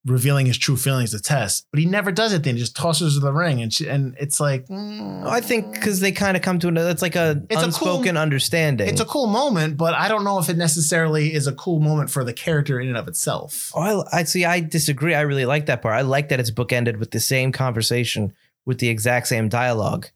[0.03, 2.41] revealing his true feelings to Tess, but he never does it.
[2.41, 5.73] Then he just tosses her the ring, and she, and it's like, mm, I think
[5.73, 6.77] because they kind of come to an.
[6.77, 8.87] It's like a It's a unspoken cool- understanding.
[8.89, 12.09] it's a cool moment, but I don't know if it necessarily is a cool moment
[12.09, 13.71] for the character in and of itself.
[13.75, 14.43] Oh, I, I see.
[14.43, 15.13] I disagree.
[15.13, 15.93] I really like that part.
[15.95, 18.33] I like that it's bookended with the same conversation
[18.65, 20.07] with the exact same dialogue.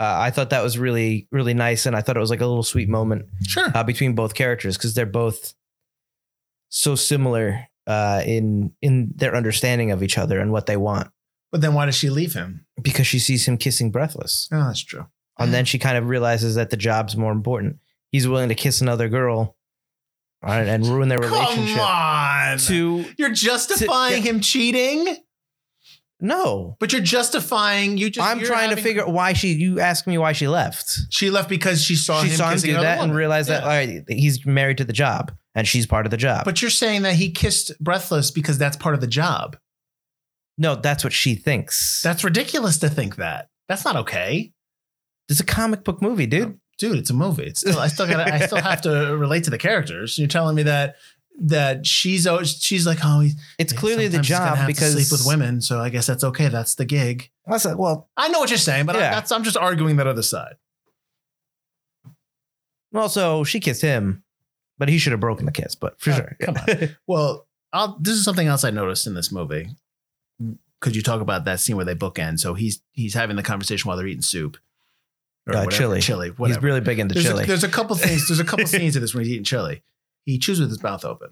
[0.00, 2.46] Uh, I thought that was really, really nice, and I thought it was like a
[2.46, 3.72] little sweet moment Sure.
[3.74, 5.54] uh, between both characters because they're both
[6.68, 11.08] so similar uh, in in their understanding of each other and what they want.
[11.50, 12.66] But then why does she leave him?
[12.82, 15.06] Because she sees him kissing Breathless, Oh, that's true.
[15.38, 17.78] and then she kind of realizes that the job's more important.
[18.12, 19.56] He's willing to kiss another girl
[20.46, 21.76] uh, and ruin their relationship.
[21.76, 22.58] Come on.
[22.58, 25.16] To You're justifying him cheating?
[26.20, 28.26] no, But you're justifying you just.
[28.28, 29.52] I'm trying to figure why she.
[29.52, 30.98] You ask me why she left.
[31.10, 33.16] She left because she saw she him saw him kissing do that and woman.
[33.16, 36.44] realized that all right, he's married to the job and she's part of the job.
[36.44, 39.56] But you're saying that he kissed Breathless because that's part of the job.
[40.56, 42.00] no, that's what she thinks.
[42.02, 43.48] That's ridiculous to think that.
[43.68, 44.52] That's not okay,
[45.28, 46.58] it's a comic book movie, dude.
[46.78, 46.96] dude.
[46.98, 47.44] It's a movie.
[47.44, 47.78] It's still.
[47.78, 48.20] I still got.
[48.30, 50.16] I still have to relate to the characters.
[50.18, 50.94] You're telling me that
[51.40, 55.12] that she's always she's like, oh, he, It's clearly the he's job to because sleep
[55.12, 55.60] with women.
[55.60, 56.48] So I guess that's okay.
[56.48, 57.30] That's the gig.
[57.46, 59.10] I like, well, I know what you're saying, but I, Yeah.
[59.10, 60.54] that's I'm just arguing that other side.
[62.94, 64.24] also she kissed him,
[64.78, 65.74] but he should have broken the kiss.
[65.74, 66.88] But for Oh, sure, come on.
[67.06, 69.68] Well, I'll, this is something else I noticed in this movie.
[70.80, 72.38] Could you talk about that scene where they bookend?
[72.40, 74.56] So he's he's having the conversation while they're eating soup.
[75.46, 76.00] Or Uh, whatever, chili.
[76.00, 76.32] Chili.
[76.46, 77.44] He's really big into there's, chili.
[77.44, 78.28] A, there's a couple things.
[78.28, 79.82] There's a couple scenes in this when he's eating chili.
[80.24, 81.30] He chews with his mouth open.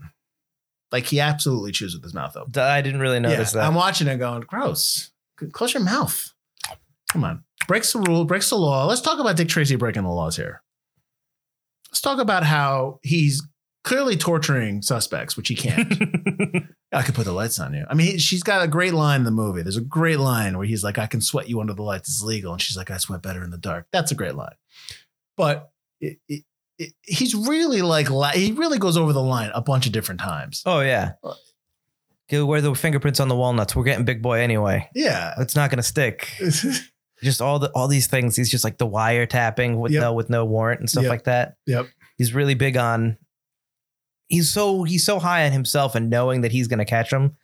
[0.90, 2.60] Like he absolutely chews with his mouth open.
[2.62, 3.66] I didn't really notice Yeah, that.
[3.68, 5.10] I'm watching it going, gross.
[5.52, 6.32] Close your mouth.
[7.12, 7.44] Come on.
[7.68, 8.86] Breaks the rule, breaks the law.
[8.86, 10.62] Let's talk about Dick Tracy breaking the laws here.
[11.96, 13.42] Let's talk about how he's
[13.82, 15.90] clearly torturing suspects, which he can't.
[16.92, 17.86] I could put the lights on you.
[17.88, 19.62] I mean, she's got a great line in the movie.
[19.62, 22.10] There's a great line where he's like, I can sweat you under the lights.
[22.10, 22.52] It's legal.
[22.52, 23.86] And she's like, I sweat better in the dark.
[23.94, 24.56] That's a great line.
[25.38, 25.70] But
[26.02, 26.44] it, it,
[26.78, 30.62] it, he's really like, he really goes over the line a bunch of different times.
[30.66, 31.12] oh yeah.
[32.28, 33.74] Go where the fingerprints on the walnuts.
[33.74, 34.90] We're getting big boy anyway.
[34.94, 35.32] Yeah.
[35.38, 36.28] It's not gonna stick.
[37.22, 38.36] Just all the all these things.
[38.36, 40.00] He's just like the wiretapping with Yep.
[40.02, 41.10] no with no warrant and stuff Yep.
[41.10, 41.56] like that.
[41.66, 41.86] Yep.
[42.18, 43.16] He's really big on.
[44.28, 47.36] He's so he's so high on himself and knowing that he's gonna catch him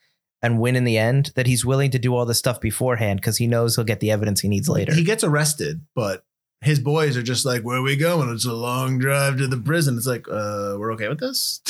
[0.43, 3.37] and win in the end that he's willing to do all this stuff beforehand because
[3.39, 4.93] he knows he'll get the evidence he needs later.
[4.93, 6.25] He gets arrested, but
[6.61, 8.29] his boys are just like, "Where are we going?
[8.31, 11.61] It's a long drive to the prison." It's like, uh, we're okay with this.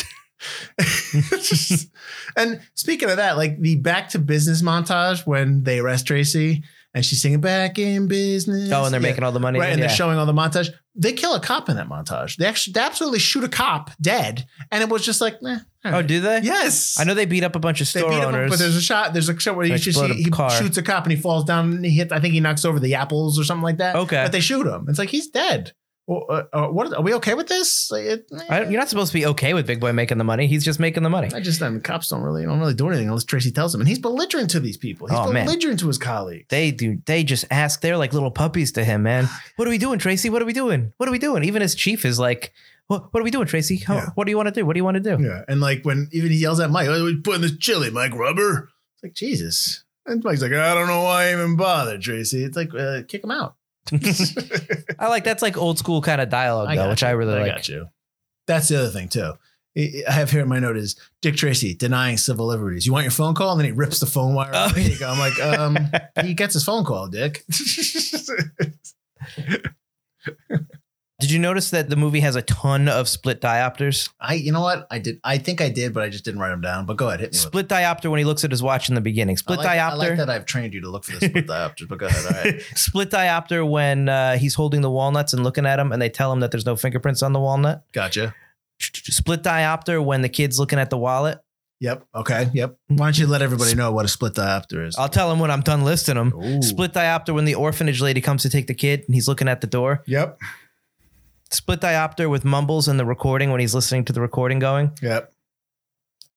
[2.37, 7.05] And speaking of that, like the back to business montage when they arrest Tracy and
[7.05, 9.09] she's singing "Back in Business." oh, and they're Yeah.
[9.09, 9.59] making all the money.
[9.59, 9.87] right, and yeah.
[9.87, 10.71] they're showing all the montage.
[10.95, 12.37] They kill a cop in that montage.
[12.37, 15.95] They actually, they absolutely shoot a cop dead, and it was just like, eh, all
[15.97, 16.41] oh, do they?
[16.43, 18.51] yes, I know they beat up a bunch of they store beat him up, owners.
[18.51, 19.13] but there's a shot.
[19.13, 21.73] There's a shot where he just he, he shoots a cop and he falls down.
[21.73, 22.13] And he hit.
[22.13, 23.97] I think he knocks over the apples or something like that.
[23.97, 24.23] Okay.
[24.23, 24.87] but they shoot him.
[24.89, 25.73] It's like he's dead.
[26.07, 27.91] Well, uh, uh, what are we okay with this?
[27.93, 30.49] It, I, you're not supposed to be okay with Big Boy making the money.
[30.49, 31.31] He's just making the money.
[31.33, 33.89] I just um, cops don't really don't really do anything unless Tracy tells them, and
[33.89, 35.07] he's belligerent to these people.
[35.07, 35.47] He's Oh, man.
[35.47, 36.47] belligerent to his colleagues.
[36.49, 36.99] They do.
[37.07, 37.81] They just ask.
[37.81, 39.29] They're like little puppies to him, man.
[39.57, 40.29] What are we doing, Tracy?
[40.29, 40.93] What are we doing?
[40.97, 41.45] What are we doing?
[41.45, 42.53] Even his chief is like,
[42.89, 43.77] what, what are we doing, Tracy?
[43.77, 44.07] How, Yeah.
[44.17, 44.67] What do you want to do?
[44.67, 45.23] What do you want to do?
[45.23, 48.13] Yeah, and like when even he yells at Mike, "Oh, we putting this chili, Mike
[48.15, 52.43] Rubber." It's like Jesus, and Mike's like, "I don't know why I even bother, Tracy."
[52.45, 53.55] It's like, uh, kick him out.
[54.99, 57.09] I like that's like old school kind of dialogue though, which you.
[57.09, 57.53] I really I like.
[57.53, 57.89] got you.
[58.47, 59.33] That's the other thing too.
[59.77, 62.87] I I have here in my note is Dick Tracy denying civil liberties.
[62.87, 64.51] You want your phone call, and then he rips the phone wire.
[64.53, 64.77] Oh, off.
[64.77, 65.11] You go.
[65.11, 65.79] I'm like, um,
[66.25, 67.45] he gets his phone call, Dick.
[71.23, 74.11] Did you notice that the movie has a ton of split diopters?
[74.21, 74.89] I, you know what?
[74.91, 75.21] I did.
[75.23, 76.85] I think I did, but I just didn't write them down.
[76.85, 77.37] But go ahead, hit me.
[77.37, 79.37] with Split diopter when he looks at his watch in the beginning.
[79.37, 79.97] Split I like, I diopter.
[79.99, 81.89] like that I've trained you to look for the split diopters.
[81.89, 82.27] But go ahead.
[82.27, 82.61] All right.
[82.75, 86.33] Split diopter when uh, he's holding the walnuts and looking at them, and they tell
[86.33, 87.85] him that there's no fingerprints on the walnut.
[87.93, 88.35] Gotcha.
[88.81, 91.39] Split diopter when the kid's looking at the wallet.
[91.81, 92.05] Yep.
[92.15, 92.49] Okay.
[92.53, 92.77] Yep.
[92.89, 94.97] Why don't you let everybody know what a split diopter is?
[94.97, 96.33] I'll tell him when I'm done listing them.
[96.33, 96.63] Ooh.
[96.63, 99.61] Split diopter when the orphanage lady comes to take the kid and he's looking at
[99.61, 100.05] the door.
[100.07, 100.39] Yep.
[101.53, 104.91] Split diopter with mumbles in the recording when he's listening to the recording going.
[105.03, 105.33] Yep.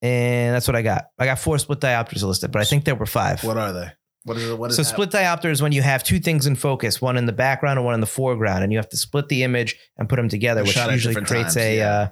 [0.02, 1.06] And that's what I got.
[1.18, 3.44] I got four split diopters listed, but I think there were five.
[3.44, 3.92] What are they?
[4.26, 4.58] What is it?
[4.58, 4.90] What is so that?
[4.90, 7.86] split diopter is when you have two things in focus, one in the background and
[7.86, 10.64] one in the foreground, and you have to split the image and put them together,
[10.64, 11.90] They're which usually creates times, a yeah.
[11.92, 12.08] uh,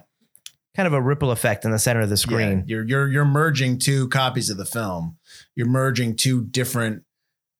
[0.76, 2.64] kind of a ripple effect in the center of the Yeah, screen.
[2.66, 5.16] you're you're you're merging two copies of the film.
[5.54, 7.02] You're merging two different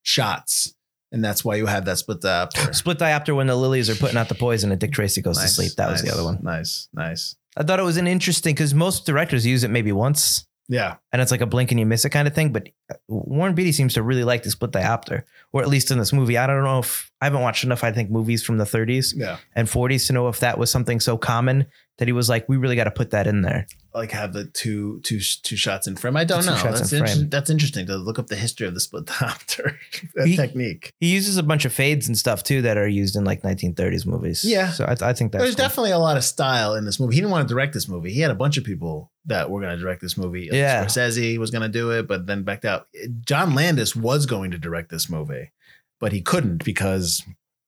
[0.02, 0.74] shots,
[1.14, 2.74] and that's why you have that split diopter.
[2.74, 5.50] Split diopter when the lilies are putting out the poison and Dick Tracy goes Nice,
[5.50, 5.72] to sleep.
[5.77, 6.40] That was the other one.
[6.42, 7.37] Nice, nice.
[7.57, 10.44] I thought it was an interesting because most directors use it maybe once.
[10.66, 12.53] Yeah, and it's like a blink and you miss it kind of thing.
[12.53, 15.22] But uh, Warren Beatty seems to really like the split diopter,
[15.53, 16.37] or at least in this movie.
[16.37, 17.85] I don't know if I haven't watched enough.
[17.85, 19.37] I think movies from the 30s yeah.
[19.55, 21.66] and 40s to know if that was something so common
[21.98, 23.66] that he was like, we really got to put that in there.
[23.94, 26.16] Like have the two two two shots in frame.
[26.16, 26.57] I don't know.
[26.57, 29.76] That's in inter- that's interesting to look up the history of the split diopter
[30.16, 30.92] that He- technique.
[30.98, 34.04] He uses a bunch of fades and stuff too that are used in like 1930s
[34.04, 34.44] movies.
[34.44, 34.70] Yeah.
[34.72, 35.64] so I, I think that's There's cool.
[35.64, 37.14] definitely a lot of style in this movie.
[37.14, 38.12] He didn't want to direct this movie.
[38.12, 40.46] He had a bunch of people that were going to direct this movie.
[40.50, 40.85] Like Yeah.
[40.87, 42.88] Scorsese was going to do it, but then backed out.
[43.24, 45.52] John Landis was going to direct this movie,
[46.00, 47.22] but he couldn't because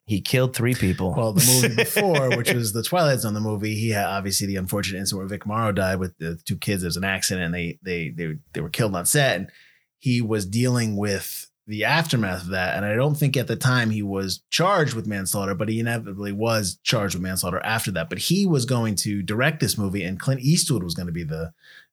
[0.07, 1.13] he killed three people.
[1.15, 4.57] well, the movie before, which was the Twilight Zone, the movie, he had obviously the
[4.57, 6.83] unfortunate incident where Vic Morrow died with the two kids.
[6.83, 9.51] There was an accident, and they they they they were killed on set, and
[9.99, 12.77] he was dealing with the aftermath of that.
[12.77, 16.31] And I don't think at the time he was charged with manslaughter, but he inevitably
[16.31, 18.09] was charged with manslaughter after that.
[18.09, 21.25] But he was going to direct this movie, and Clint Eastwood was going to be
[21.25, 21.53] the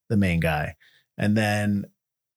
[0.10, 0.76] the main guy.
[1.17, 1.86] And then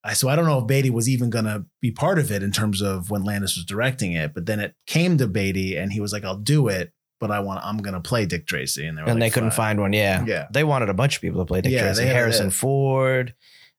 [0.06, 2.52] I so I don't know if Beatty was even gonna be part of it in
[2.52, 6.00] terms of when Landis was directing it, but then it came to Beatty and he
[6.00, 8.86] was like, I'll do it, but I want I'm gonna play Dick Tracy.
[8.86, 9.92] And they and like, they couldn't "Fine." find one.
[9.92, 10.24] Yeah.
[10.26, 10.46] Yeah.
[10.50, 12.04] They wanted a bunch of people to play Dick Yeah, Tracy.
[12.06, 12.52] Harrison it.
[12.52, 13.34] Ford.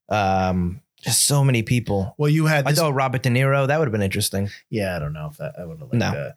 [0.10, 2.16] Um, just so many people.
[2.18, 3.68] Well, you had I thought Robert De Niro.
[3.68, 4.50] That would have been interesting.
[4.70, 6.12] yeah, I don't know if that I would have liked No.
[6.12, 6.36] that.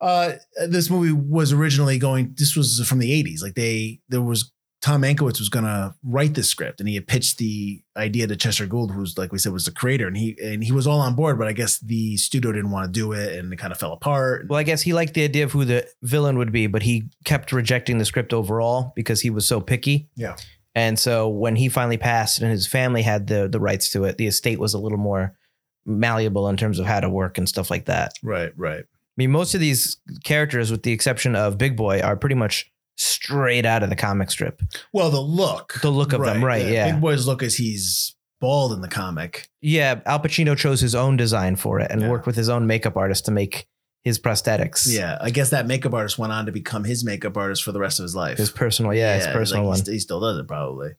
[0.00, 0.32] Uh,
[0.68, 2.34] this movie was originally going.
[2.38, 3.42] This was from the '80s.
[3.42, 7.06] Like they, there was Tom Mankiewicz was going to write this script, and he had
[7.06, 10.36] pitched the idea to Chester Gould, who's like we said was the creator, and he
[10.42, 11.38] and he was all on board.
[11.38, 13.92] But I guess the studio didn't want to do it, and it kind of fell
[13.92, 14.46] apart.
[14.48, 17.10] Well, I guess he liked the idea of who the villain would be, but he
[17.24, 20.08] kept rejecting the script overall because he was so picky.
[20.16, 20.36] Yeah.
[20.74, 24.16] And so when he finally passed and his family had the the rights to it,
[24.16, 25.36] the estate was a little more
[25.84, 28.14] malleable in terms of how to work and stuff like that.
[28.22, 28.84] Right, right.
[28.84, 32.70] I mean, most of these characters, with the exception of Big Boy, are pretty much
[33.00, 34.62] straight out of the comic strip.
[34.92, 36.92] Well, the look, The look of them, right, yeah.
[36.92, 39.48] Big Boy's look is he's bald in the comic.
[39.60, 42.08] Yeah, Al Pacino chose his own design for it and Yeah.
[42.10, 43.66] worked with his own makeup artist to make
[44.02, 44.86] his prosthetics.
[44.90, 47.80] Yeah, I guess that makeup artist went on to become his makeup artist for the
[47.80, 48.38] rest of his life.
[48.38, 49.80] His personal, yeah, his personal he one.
[49.84, 50.92] He still does it probably.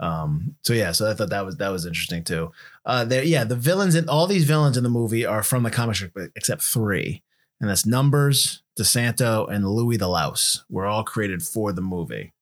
[0.00, 2.52] Um, so yeah, so I thought that was that was interesting too.
[2.84, 5.70] Uh, there, yeah, the villains in all these villains in the movie are from the
[5.70, 7.22] comic strip, except three,
[7.60, 10.64] and that's Numbers, DeSanto, and Louis the Louse.
[10.68, 12.32] Were all created for the movie,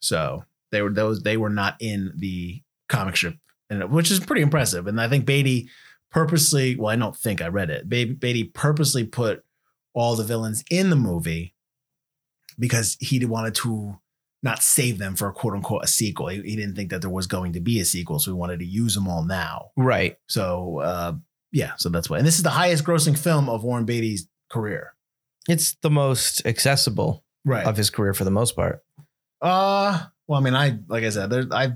[0.00, 3.36] so they were those they were not in the comic strip,
[3.68, 4.86] and which is pretty impressive.
[4.86, 5.68] And I think Beatty
[6.10, 7.88] purposely, well, I don't think I read it.
[7.88, 9.44] Be- Beatty purposely put
[9.94, 11.54] all the villains in the movie
[12.58, 13.98] because he wanted to
[14.42, 16.28] not save them for a quote unquote a sequel.
[16.28, 18.60] He, he didn't think that there was going to be a sequel, so he wanted
[18.60, 19.70] to use them all now.
[19.76, 20.16] Right.
[20.28, 21.12] So uh,
[21.52, 22.18] yeah, so that's why.
[22.18, 24.94] And this is the highest grossing film of Warren Beatty's career.
[25.48, 27.66] It's the most accessible Right.
[27.66, 28.82] of his career for the most part.
[29.40, 31.72] Uh well, I mean, I like I said, there I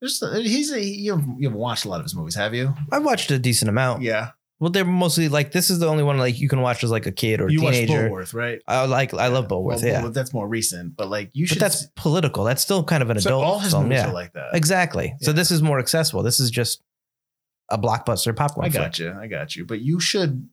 [0.00, 2.74] there's he's a, you have, you haven't watched a lot of his movies, have you?
[2.90, 4.02] I've watched a decent amount.
[4.02, 6.90] Yeah, Well, they're mostly like this is the only one like you can watch as
[6.90, 8.08] like a kid or you teenager.
[8.08, 8.60] Bulworth, right?
[8.66, 10.08] I like I love Bulworth, Well, yeah.
[10.08, 11.58] That's more recent, but like you should.
[11.58, 12.44] But that's political.
[12.44, 13.84] That's still kind of an so adult all his film.
[13.84, 14.08] movies Yeah.
[14.10, 14.48] are like that.
[14.54, 15.14] exactly.
[15.20, 16.22] So this is more accessible.
[16.22, 16.82] This is just
[17.68, 18.66] a blockbuster popcorn.
[18.66, 19.12] I got you.
[19.12, 19.64] I got you.
[19.64, 20.48] But you should.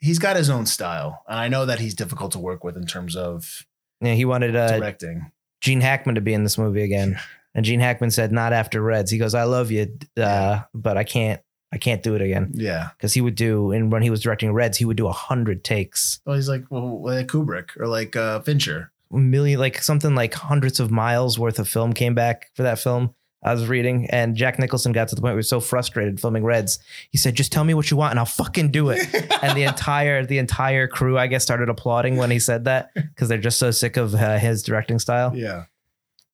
[0.00, 2.86] He's got his own style, and I know that he's difficult to work with in
[2.86, 3.66] terms of
[4.00, 5.32] Yeah, he wanted uh, directing.
[5.60, 7.18] Gene Hackman to be in this movie again,
[7.54, 11.04] and Gene Hackman said, "Not after Reds." He goes, "I love you, uh, but I
[11.04, 11.40] can't.
[11.72, 12.90] I can't do it again." Yeah.
[12.96, 15.64] Because he would do, and when he was directing Reds, he would do a hundred
[15.64, 18.92] takes, Well, he's like well, like Kubrick or like uh, Fincher.
[19.10, 23.14] million, like something like hundreds of miles worth of film came back for that film.
[23.42, 26.20] I was reading, and Jack Nicholson got to the point where he was so frustrated
[26.20, 26.80] filming Reds.
[27.10, 28.98] He said, "Just tell me what you want, and I'll fucking do it."
[29.42, 33.28] and the entire the entire crew, I guess, started applauding when he said that because
[33.28, 35.36] they're just so sick of uh, his directing style.
[35.36, 35.64] yeah.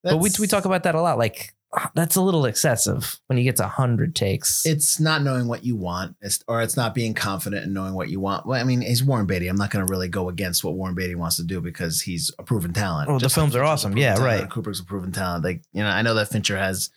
[0.03, 1.19] but we we talk about that a lot.
[1.19, 1.55] Like
[1.95, 4.65] that's a little excessive when you get to hundred takes.
[4.67, 8.09] It's not knowing what you want, it's, or it's not being confident in knowing what
[8.09, 8.47] you want.
[8.47, 9.49] Well, I mean, he's Warren Beatty.
[9.49, 12.31] I'm not going to really go against what Warren Beatty wants to do because he's
[12.39, 13.09] a proven talent.
[13.09, 13.97] Well, the Just films are awesome.
[13.97, 14.51] Yeah, talent right.
[14.51, 15.45] Kubrick's a proven talent.
[15.45, 16.91] Like you know, I know that Fincher has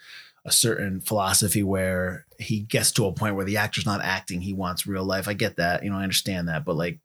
[0.46, 4.54] a certain philosophy where he gets to a point where the actor's not acting, he
[4.54, 5.28] wants real life.
[5.28, 7.00] I get that, you know, I understand that, but like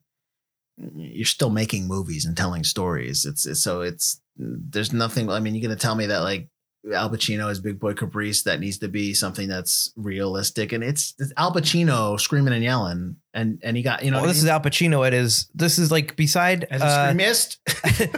[0.77, 3.25] you're still making movies and telling stories.
[3.25, 5.29] It's, it's so it's there's nothing.
[5.29, 6.47] I mean, you're gonna tell me that like
[6.91, 11.13] Al Pacino is Big Boy Caprice that needs to be something that's realistic, and it's,
[11.17, 14.45] it's Al Pacino screaming and yelling, and and he got you know well, this is
[14.47, 15.07] Al Pacino.
[15.07, 15.49] It is.
[15.55, 16.65] This is like beside.
[16.65, 17.57] as a uh, screamist.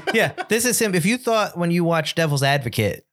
[0.16, 0.96] yeah, this is him.
[0.96, 3.06] If you thought when you watch Devil's Advocate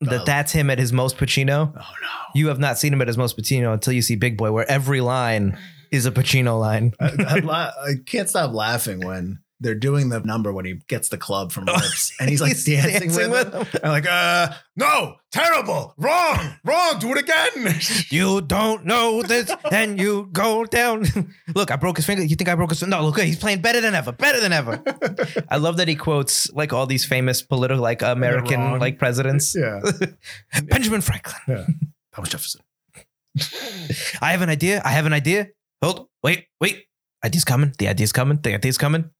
[0.00, 0.24] that Oh.
[0.24, 2.08] that's him at his most Pacino, oh no.
[2.34, 4.70] you have not seen him at his most Pacino until you see Big Boy, where
[4.70, 5.58] every line
[5.90, 6.92] is a Pacino line.
[7.00, 11.18] I, I, I can't stop laughing when they're doing the number when he gets the
[11.18, 13.66] club from Lips and he's like dancing, with, them.
[13.82, 17.74] I'm like, uh, no, terrible, wrong, wrong, do it again.
[18.10, 21.04] You don't know this, and you go down.
[21.54, 22.22] look, I broke his finger.
[22.22, 22.82] You think I broke his?
[22.82, 24.82] No, look, he's playing better than ever, better than ever.
[25.50, 29.54] I love that he quotes like all these famous political, like American, like presidents.
[29.54, 29.80] yeah,
[30.64, 31.36] Benjamin Franklin.
[31.46, 31.66] yeah.
[32.14, 32.62] Thomas Jefferson.
[34.20, 34.80] I have an idea.
[34.84, 35.48] I have an idea.
[35.82, 36.84] Hold, wait, wait.
[37.24, 37.72] Idea's coming.
[37.78, 38.38] The idea's coming.
[38.42, 39.10] The idea's coming,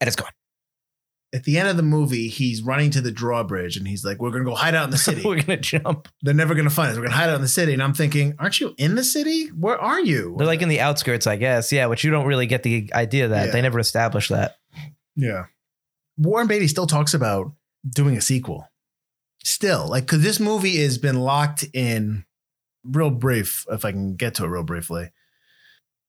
[0.00, 0.30] and it's gone.
[1.34, 4.30] At the end of the movie, he's running to the drawbridge and he's like, "We're
[4.30, 5.22] gonna go hide out in the city.
[5.24, 6.08] We're gonna jump.
[6.22, 6.96] They're never gonna find us.
[6.96, 9.48] We're gonna hide out in the city." And I'm thinking, "Aren't you in the city?
[9.48, 11.72] Where are you?" They're like in the outskirts, I guess.
[11.72, 13.52] Yeah, but you don't really get the idea that Yeah.
[13.52, 14.56] they never established that.
[15.16, 15.46] Yeah.
[16.16, 17.52] Warren Beatty still talks about
[17.88, 18.68] doing a sequel.
[19.44, 22.24] Still, like, because this movie has been locked in
[22.84, 25.10] real brief, if I can get to it real briefly.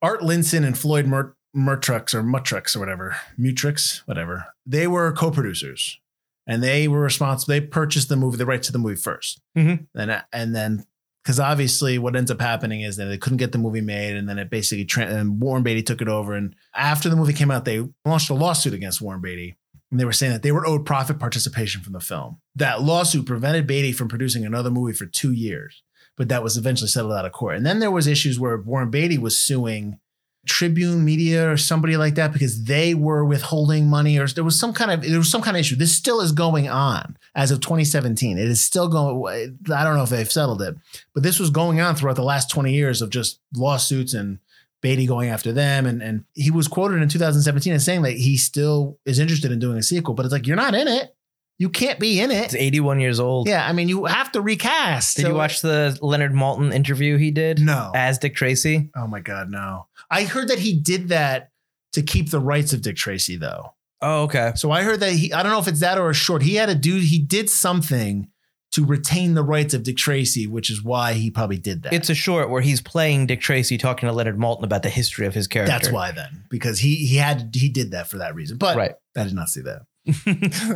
[0.02, 5.32] Art Linson and Floyd Mer- Murtrux or Mutrux or whatever, Mutrix, whatever, they were co
[5.32, 6.00] producers
[6.46, 7.52] and they were responsible.
[7.54, 9.88] They purchased the movie, the rights to the movie 1st Mhm.
[9.96, 10.86] And, and then,
[11.24, 14.30] because obviously what ends up happening is that they couldn't get the movie made and
[14.30, 16.34] then it basically, tra- and Warren Beatty took it over.
[16.36, 19.58] And after the movie came out, they launched a lawsuit against Warren Beatty.
[19.90, 22.40] And they were saying that they were owed profit participation from the film.
[22.56, 25.82] That lawsuit prevented Beatty from producing another movie for two years,
[26.18, 27.56] but that was eventually settled out of court.
[27.56, 30.00] And then there was issues where Warren Beatty was suing
[30.48, 34.74] Tribune Media or somebody like that because they were withholding money or there was some
[34.74, 35.76] kind of there was some kind of issue.
[35.76, 38.38] This still is going on as of 2017.
[38.38, 39.58] It is still going.
[39.74, 40.76] I don't know if they've settled it,
[41.14, 44.40] but this was going on throughout the last 20 years of just lawsuits and
[44.82, 45.86] Beatty going after them.
[45.86, 49.60] And and he was quoted in 2017 as saying that he still is interested in
[49.60, 51.14] doing a sequel, but it's like you're not in it.
[51.60, 52.46] You can't be in it.
[52.46, 53.48] It's 81 years old.
[53.48, 55.16] Yeah, I mean you have to recast.
[55.18, 57.92] Did So- you watch the Leonard Maltin interview he did No.
[57.96, 58.90] as Dick Tracy?
[58.96, 59.88] Oh my god, no.
[60.12, 61.50] I heard that he did that
[61.94, 63.74] to keep the rights of Dick Tracy though.
[64.02, 64.52] Oh, okay.
[64.56, 66.44] So I heard that he I don't know if it's that or a short.
[66.44, 68.28] He had to do he did something
[68.74, 71.94] to retain the rights of Dick Tracy, which is why he probably did that.
[71.94, 75.26] It's a short where he's playing Dick Tracy talking to Leonard Maltin about the history
[75.26, 75.72] of his character.
[75.72, 76.44] That's why then.
[76.52, 78.58] Because he he had he did that for that reason.
[78.60, 78.92] But Right.
[79.16, 79.87] I did not see that.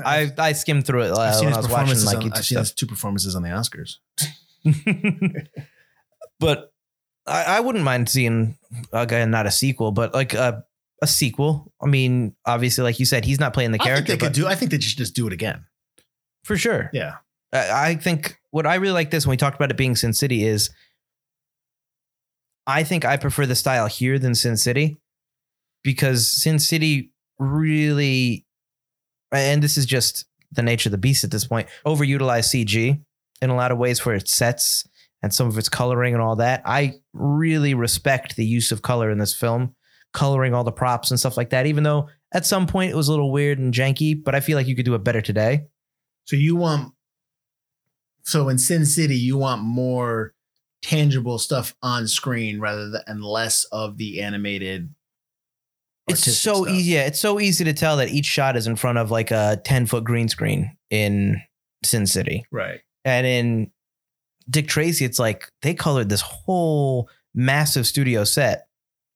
[0.06, 2.18] I I skimmed through it uh, I've seen when his I was watching performances like
[2.18, 2.76] on, YouTube I've seen his stuff.
[2.76, 3.98] two performances on the Oscars.
[6.40, 6.74] but
[7.26, 8.58] I, I wouldn't mind seeing
[8.92, 10.66] again not a sequel, but like a
[11.02, 11.72] a sequel.
[11.82, 14.26] I mean, obviously, like you said, he's not playing the I think character, they could
[14.28, 15.66] but do I think they should just do it again.
[16.44, 16.90] for sure.
[16.94, 17.16] Yeah.
[17.54, 20.14] I I think what I really like this when we talked about it being Sin
[20.14, 20.70] City is
[22.68, 25.00] I think I prefer the style here than Sin City
[25.84, 28.46] because Sin City really,
[29.32, 33.02] and this is just the nature of the beast at this point, overutilized CG
[33.42, 34.88] in a lot of ways for its sets
[35.24, 36.62] and some of its coloring and all that.
[36.66, 39.76] I really respect the use of color in this film,
[40.14, 43.08] coloring all the props and stuff like that, even though at some point it was
[43.08, 45.66] a little weird and janky, but I feel like you could do it better today.
[46.26, 46.94] So you want
[48.24, 50.34] so in Sin City, you want more
[50.82, 54.94] tangible stuff on screen rather than less of the animated.
[56.08, 56.76] It's so stuff.
[56.76, 56.92] easy.
[56.92, 59.62] Yeah, it's so easy to tell that each shot is in front of like a
[59.64, 61.42] 10 foot green screen in
[61.84, 62.46] Sin City.
[62.52, 62.82] Right.
[63.06, 63.72] And in
[64.50, 68.68] Dick Tracy, it's like they colored this whole massive studio set.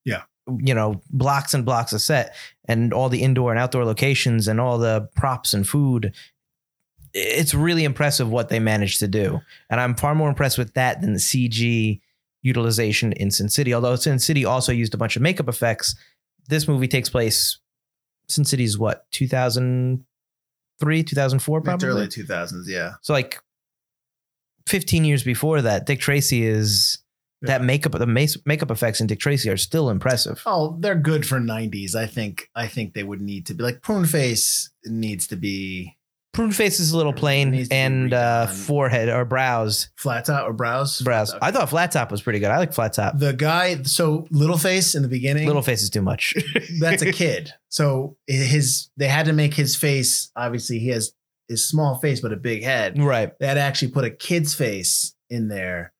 [0.05, 0.23] Yeah.
[0.59, 2.35] You know, blocks and blocks of set
[2.67, 6.13] and all the indoor and outdoor locations and all the props and food.
[7.13, 9.41] It's really impressive what they managed to do.
[9.69, 11.99] And I'm far more impressed with that than the CG
[12.43, 13.73] utilization in Sin City.
[13.73, 15.95] Although Sin City also used a bunch of makeup effects.
[16.47, 17.59] This movie takes place,
[18.27, 21.87] Sin City's what, 2003, 2004, It's probably?
[21.87, 22.93] early 2000s, yeah.
[23.01, 23.39] So like
[24.67, 26.99] 15 years before that, Dick Tracy is
[27.41, 28.07] that makeup the
[28.45, 30.41] makeup effects in Dick Tracy are still impressive.
[30.45, 31.93] Oh, they're good for 90s.
[31.93, 35.95] I think I think they would need to be like Prune Face needs to be
[36.35, 39.89] Prune face is a little plain needs to be and uh, forehead or brows.
[39.95, 41.01] flat top or brows.
[41.01, 41.33] Brows.
[41.41, 42.51] I thought flat top was pretty good.
[42.51, 43.17] I like flat top.
[43.17, 46.35] the guy so little face in the beginning Little face is too much.
[46.79, 47.53] that's a kid.
[47.69, 51.13] So his they had to make his face obviously he has
[51.47, 53.01] his small face but a big head.
[53.01, 53.31] right.
[53.39, 55.93] They had to actually put a kid's face in there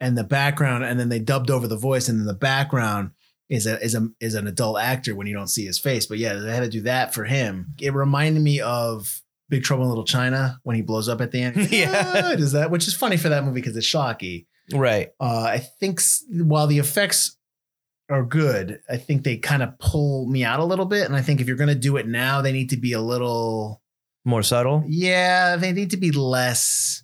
[0.00, 3.10] and the background, and then they dubbed over the voice, and then the background
[3.48, 6.06] is a is a is an adult actor when you don't see his face.
[6.06, 7.74] But yeah, they had to do that for him.
[7.80, 11.42] It reminded me of Big Trouble in Little China when he blows up at the
[11.42, 11.56] end.
[11.72, 12.12] Yeah.
[12.32, 14.46] "Ah," does that, which is funny for that movie because it's shocky.
[14.72, 15.08] Right.
[15.18, 17.36] Uh, I think while the effects
[18.10, 21.06] are good, I think they kind of pull me out a little bit.
[21.06, 23.00] And I think if you're going to do it now, they need to be a
[23.00, 23.82] little,
[24.24, 24.84] More subtle.
[24.86, 27.02] yeah, they need to be less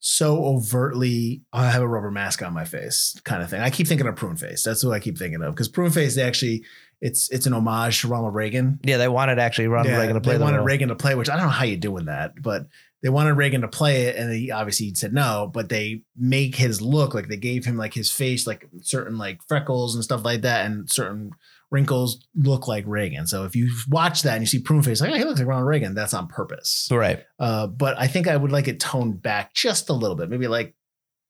[0.00, 1.42] so overtly.
[1.52, 3.60] I have a rubber mask on my face, kind of thing.
[3.62, 4.62] I keep thinking of Prune Face.
[4.62, 6.64] That's what I keep thinking of because Prune Face actually,
[7.00, 8.80] it's it's an homage to Ronald Reagan.
[8.84, 10.66] Yeah, they wanted actually Ronald Yeah, Reagan to play they the wanted role.
[10.66, 12.66] Reagan to play, which I don't know how you're doing that, but
[13.02, 15.50] they wanted Reagan to play it, and he obviously said no.
[15.52, 19.40] But they make his look like they gave him like his face, like certain like
[19.46, 21.32] freckles and stuff like that, and certain
[21.70, 23.26] wrinkles look like Reagan.
[23.26, 25.48] So if you watch that and you see Prune Face, like oh, he looks like
[25.48, 26.88] Ronald Reagan, that's on purpose.
[26.90, 27.22] Right.
[27.38, 30.48] Uh, but I think I would like it toned back just a little bit, maybe
[30.48, 30.74] like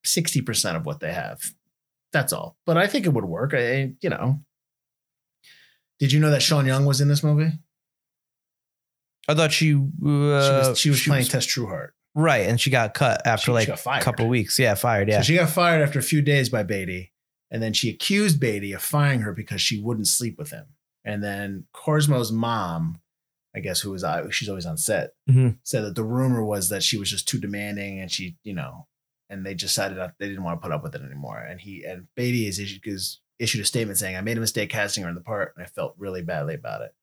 [0.04, 1.40] sixty percent of what they have.
[2.12, 2.56] That's all.
[2.64, 3.52] But I think it would work.
[3.54, 4.40] I, you know.
[6.04, 7.50] Did you know that Sean Young was in this movie?
[9.26, 11.92] I thought she uh, she was, she was playing Tess Trueheart.
[12.14, 14.58] right, and she got cut after She- she like a couple weeks.
[14.58, 15.08] Yeah, fired.
[15.08, 15.18] Yeah.
[15.18, 17.10] So she got fired after a few days by Beatty,
[17.50, 20.66] and then she accused Beatty of firing her because she wouldn't sleep with him.
[21.06, 23.00] And then Korsmo's mom,
[23.56, 25.56] I guess who was I, she's always on set, Mhm.
[25.62, 28.88] said that the rumor was that she was just too demanding, and she, you know,
[29.30, 31.38] and they decided that they didn't want to put up with it anymore.
[31.38, 35.02] And he and Beatty is is issued a statement saying, "I made a mistake casting
[35.04, 36.94] her in the part, and I felt really badly about it."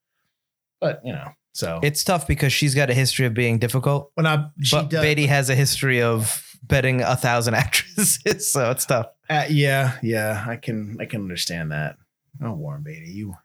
[0.79, 4.25] But you know, so it's tough because she's got a history of being difficult, when
[4.25, 8.85] I she but does, Beatty has a history of betting a thousand actresses, so it's
[8.85, 9.07] tough.
[9.29, 11.97] uh, yeah, yeah, I can I can understand that.
[12.43, 13.35] Oh, Warren Beatty, you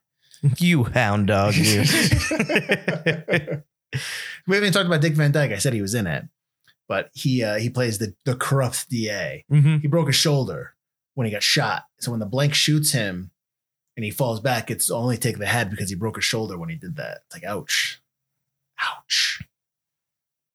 [0.59, 1.81] You hound dog, you.
[4.47, 5.53] we haven't even talked about Dick Van Dyke.
[5.53, 6.25] I said he was in it,
[6.89, 9.45] but he uh, he plays the the corrupt DA.
[9.53, 9.81] Mhm.
[9.83, 10.75] He broke his shoulder
[11.17, 11.83] when he got shot.
[11.99, 13.33] So when the blank shoots him
[13.97, 16.69] and he falls back, it's only take the head because he broke his shoulder when
[16.69, 17.23] he did that.
[17.27, 18.01] It's like ouch,
[18.81, 19.43] ouch.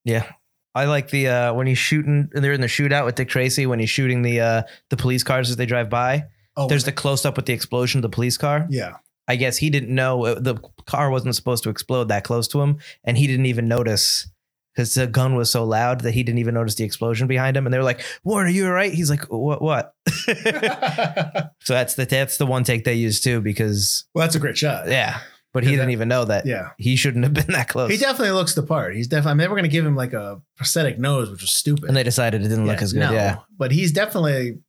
[0.06, 0.32] Yeah.
[0.74, 3.80] I like the uh when he's shooting they're in the shootout with Dick Tracy when
[3.80, 6.26] he's shooting the uh the police cars as they drive by.
[6.56, 8.68] Oh, There's the close up with the explosion of the police car.
[8.70, 8.98] yeah.
[9.28, 10.56] I guess he didn't know uh, the
[10.86, 14.28] car wasn't supposed to explode that close to him, and he didn't even notice
[14.74, 17.66] because the gun was so loud that he didn't even notice the explosion behind him.
[17.66, 19.62] And they were like, "Warren, are you all right?" He's like, "What?
[19.62, 19.94] What?"
[21.62, 24.58] so that's the that's the one take they used too because well, that's a great
[24.58, 24.88] shot.
[24.88, 25.20] yeah,
[25.54, 26.70] but he didn't that- even know that yeah.
[26.78, 27.92] he shouldn't have been that close.
[27.92, 28.96] He definitely looks the part.
[28.96, 29.32] He's definitely.
[29.32, 31.86] I mean, they were going to give him like a prosthetic nose, which was stupid.
[31.86, 33.00] and they decided it didn't look as good.
[33.00, 34.60] no, Yeah, but he's definitely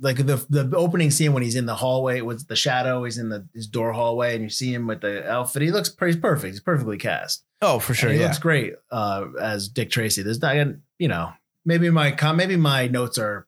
[0.00, 3.04] like the the opening scene when he's in the hallway with the shadow.
[3.04, 5.62] He's in the his door hallway, and you see him with the outfit.
[5.62, 6.52] He looks pretty perfect.
[6.52, 7.44] He's perfectly cast.
[7.62, 8.10] Oh for sure.
[8.10, 10.22] And he Yeah, looks great uh, as Dick Tracy.
[10.22, 10.56] There's not,
[10.98, 11.32] you know,
[11.64, 13.46] maybe my maybe my notes are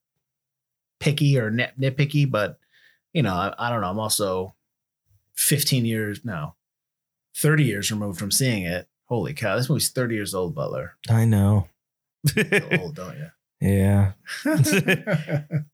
[1.01, 2.59] picky or nit- nitpicky, but
[3.13, 3.91] you know, I, I don't know.
[3.91, 4.55] I'm also
[5.35, 6.55] 15 years no,
[7.37, 8.89] 30 years removed from seeing it.
[9.07, 10.97] Holy cow, this movie's 30 years old, Butler.
[11.11, 11.69] I know.
[12.37, 13.31] You're old, don't you?
[13.61, 14.13] yeah.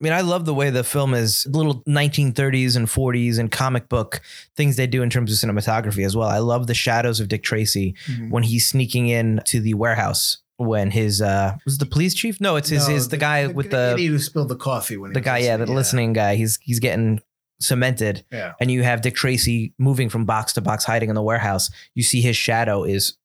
[0.00, 3.88] I mean, I love the way the film is little 1930s and 40s and comic
[3.88, 4.20] book
[4.54, 6.28] things they do in terms of cinematography as well.
[6.28, 8.30] I love the shadows of Dick Tracy Mhm.
[8.30, 12.40] when he's sneaking in to the warehouse when his uh was it the police chief?
[12.40, 15.12] No, it's his No, his the, guy with the idiot who spilled the coffee when
[15.14, 16.34] the guy, yeah, the listening, listening guy.
[16.36, 17.20] He's he's getting
[17.60, 18.52] cemented Yeah.
[18.60, 21.70] and you have Dick Tracy moving from box to box hiding in the warehouse.
[21.94, 23.16] You see his shadow is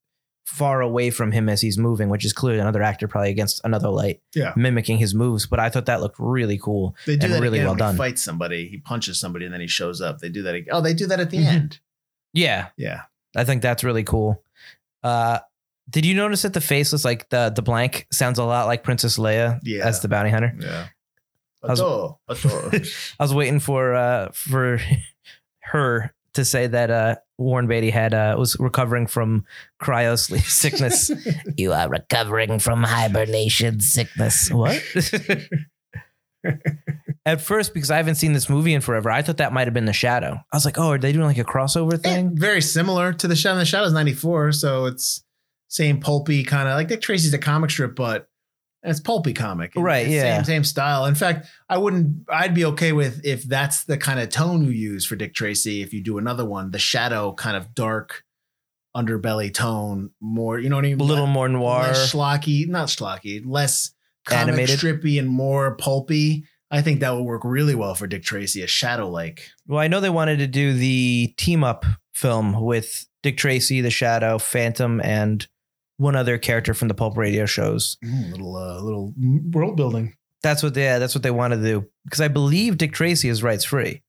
[0.46, 3.90] far away from him as he's moving, which is clearly another actor probably against another
[3.90, 4.54] light Yeah.
[4.56, 6.96] mimicking his moves, but I thought that looked really cool.
[7.06, 7.94] They do and that really well done.
[7.94, 8.68] he fights somebody.
[8.68, 10.20] He punches somebody and then he shows up.
[10.20, 10.56] They do that.
[10.56, 10.70] Again.
[10.74, 11.46] Oh, they do that at the Mhm.
[11.48, 11.80] end.
[12.34, 13.02] Yeah, Yeah.
[13.36, 14.44] I think that's really cool.
[15.04, 15.40] Uh,
[15.90, 18.84] did you notice that the face was like the the blank sounds a lot like
[18.84, 19.86] Princess Leia Yeah.
[19.88, 20.54] as the bounty hunter?
[20.60, 20.88] Yeah.
[21.64, 22.72] was- Ato, ato.
[23.20, 24.80] I was waiting for uh for
[25.60, 29.46] her to say that uh Warren Beatty had uh was recovering from
[29.82, 31.12] cryo sleep sickness.
[31.58, 34.50] you are recovering from hibernation sickness.
[34.52, 34.82] What?
[37.24, 39.76] At first, because I haven't seen this movie in forever, I thought that might have
[39.76, 40.40] been the shadow.
[40.52, 42.36] I was like, oh, are they doing like a crossover Eh, thing?
[42.36, 43.60] very similar to the Shadow.
[43.60, 45.24] The Shadow's 94, so it's
[45.68, 48.28] same pulpy kind of like Dick Tracy's a comic strip, but
[48.84, 49.74] it's pulpy comic.
[49.76, 50.38] Right, yeah.
[50.38, 51.06] Same, same style.
[51.06, 54.72] In fact, I wouldn't, I'd be okay with if that's the kind of tone you
[54.72, 55.82] use for Dick Tracy.
[55.82, 58.24] If you do another one, the shadow kind of dark
[58.96, 61.00] underbelly tone, more, you know what I mean?
[61.00, 61.84] A little more noir.
[61.84, 63.92] less schlocky, not schlocky, less
[64.26, 64.80] comic Animated.
[64.80, 66.46] strippy and more pulpy.
[66.72, 69.50] I think that would work really well for Dick Tracy, a shadow like.
[69.68, 73.90] Well, I know they wanted to do the team up film with Dick Tracy, The
[73.90, 75.48] Shadow, Phantom, and
[76.02, 77.98] one other character from the Pulp Radio shows.
[78.04, 79.14] little uh, little
[79.52, 80.16] world building.
[80.44, 83.30] That's what they yeah, that's what they want to do because I believe Dick Tracy
[83.30, 84.02] is rights free.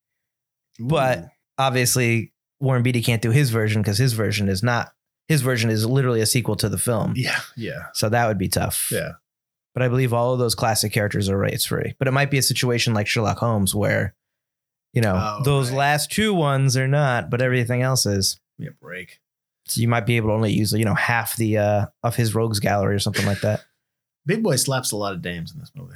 [0.80, 1.28] But
[1.58, 4.92] obviously Warren Beatty can't do his version because his version is not
[5.28, 7.12] his version is literally a sequel to the film.
[7.16, 8.90] yeah, yeah, So that would be tough.
[8.92, 9.12] yeah.
[9.74, 11.94] But I believe all of those classic characters are rights free.
[11.98, 14.14] But it might be a situation like Sherlock Holmes where,
[14.92, 15.78] you know, Oh, those right.
[15.78, 18.38] last two ones are not, but everything else is.
[18.58, 19.20] Give me a break.
[19.66, 22.34] So you might be able to only use, you know, half the uh of his
[22.34, 23.64] rogues gallery or something like that.
[24.26, 25.94] Big Boy slaps a lot of dames in this movie.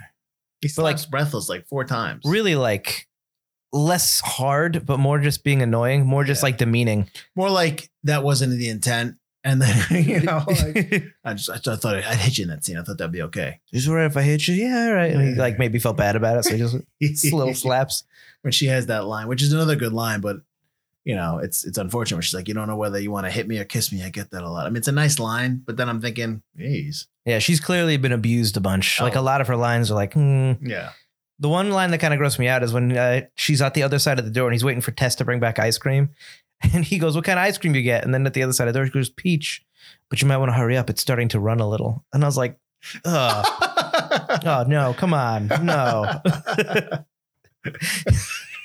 [0.60, 2.22] He But, like- slaps Breathless like four times.
[2.24, 3.06] Really like
[3.72, 6.46] less hard, but more just being annoying, more just Yeah.
[6.46, 7.10] like demeaning.
[7.34, 9.16] More like that wasn't the intent.
[9.44, 12.76] And then you know, like I just I thought I'd hit you in that scene.
[12.78, 13.60] I thought that'd be okay.
[13.72, 14.54] Is it all right if I hit you?
[14.54, 15.12] Yeah, all right.
[15.12, 16.44] And he like maybe felt bad about it.
[16.44, 18.02] So he just just little slaps.
[18.42, 20.38] when she has that line, which is another good line, but
[21.06, 23.46] you know, it's it's unfortunate she's like, you don't know whether you want to hit
[23.46, 24.02] me or kiss me.
[24.02, 24.66] I get that a lot.
[24.66, 28.10] I mean, it's a nice line, but then I'm thinking, geez, Yeah, she's clearly been
[28.10, 29.00] abused a bunch.
[29.00, 29.20] Like Oh.
[29.20, 30.54] a lot of her lines are like, hmm.
[30.60, 30.90] yeah,
[31.38, 33.84] The one line that kind of grossed me out is when uh, she's at the
[33.84, 36.10] other side of the door and he's waiting for Tess to bring back ice cream.
[36.74, 38.02] And he goes, What kind of ice cream do you get?
[38.04, 39.62] And then at the other side of the door, he goes, Peach.
[40.10, 40.90] But you might want to hurry up.
[40.90, 42.04] It's starting to run a little.
[42.12, 42.58] And I was like,
[43.04, 43.42] Oh,
[44.44, 45.46] oh no, come on.
[45.62, 46.20] No.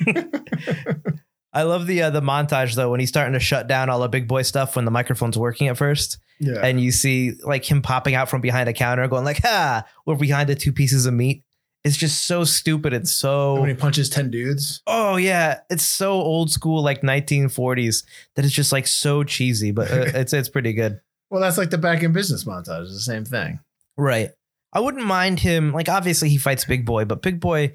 [1.54, 4.10] I love the uh, the montage though when he's starting to shut down all the
[4.10, 6.60] big boy stuff when the microphone's working at first, yeah.
[6.64, 10.16] and you see like him popping out from behind a counter, going like, "Ha!" We're
[10.16, 11.44] behind the two pieces of meat.
[11.84, 16.14] It's just so stupid and so when he punches ten dudes, Oh yeah, it's so
[16.14, 20.74] old school, like 1940s, that it's just like so cheesy, but uh, it's it's pretty
[20.74, 21.02] good.
[21.30, 22.84] well, that's like the back in business montage.
[22.84, 23.60] It's the same thing.
[23.98, 24.30] Right.
[24.74, 25.74] I wouldn't mind him.
[25.74, 27.74] Like obviously he fights Big Boy, but Big Boy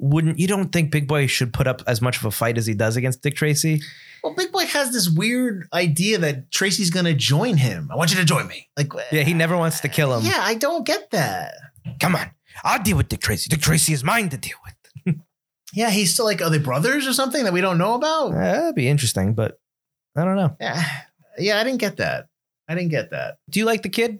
[0.00, 0.38] wouldn't.
[0.38, 2.74] You don't think Big Boy should put up as much of a fight as he
[2.74, 3.80] does against Dick Tracy?
[4.24, 7.88] Well, Big Boy has this weird idea that Tracy's gonna join him.
[7.92, 8.68] I want you to join me.
[8.76, 10.24] Like, Yeah, he never wants to kill him.
[10.24, 11.54] Yeah, I don't get that.
[12.00, 12.30] Come on,
[12.64, 13.48] I'll deal with Dick Tracy.
[13.48, 15.16] Dick Tracy is mine to deal with.
[15.72, 18.32] Yeah, he's still like, are they brothers or something that we don't know about?
[18.32, 19.60] Uh, that'd be interesting, but
[20.16, 20.56] I don't know.
[20.60, 20.82] Yeah,
[21.38, 22.26] yeah, I didn't get that.
[22.68, 23.36] I didn't get that.
[23.48, 24.18] Do you like the kid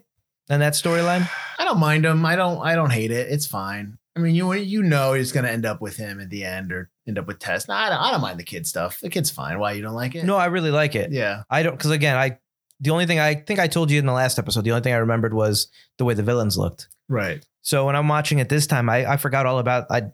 [0.49, 1.29] and that storyline?
[1.59, 2.25] I don't mind him.
[2.25, 2.61] I don't.
[2.65, 3.27] I don't hate it.
[3.29, 3.97] It's fine.
[4.15, 6.89] I mean, you you know he's gonna end up with him at the end or
[7.07, 7.67] end up with Tess.
[7.67, 8.99] No, I don't, I don't mind the kid stuff.
[8.99, 9.59] The kid's fine.
[9.59, 10.25] Why you don't like it?
[10.25, 11.11] No, I really like it.
[11.11, 11.43] Yeah.
[11.49, 12.37] I don't because again, I
[12.81, 14.93] the only thing I think I told you in the last episode, the only thing
[14.93, 16.89] I remembered was the way the villains looked.
[17.07, 17.45] Right.
[17.61, 20.11] So when I'm watching it this time, I, I forgot all about I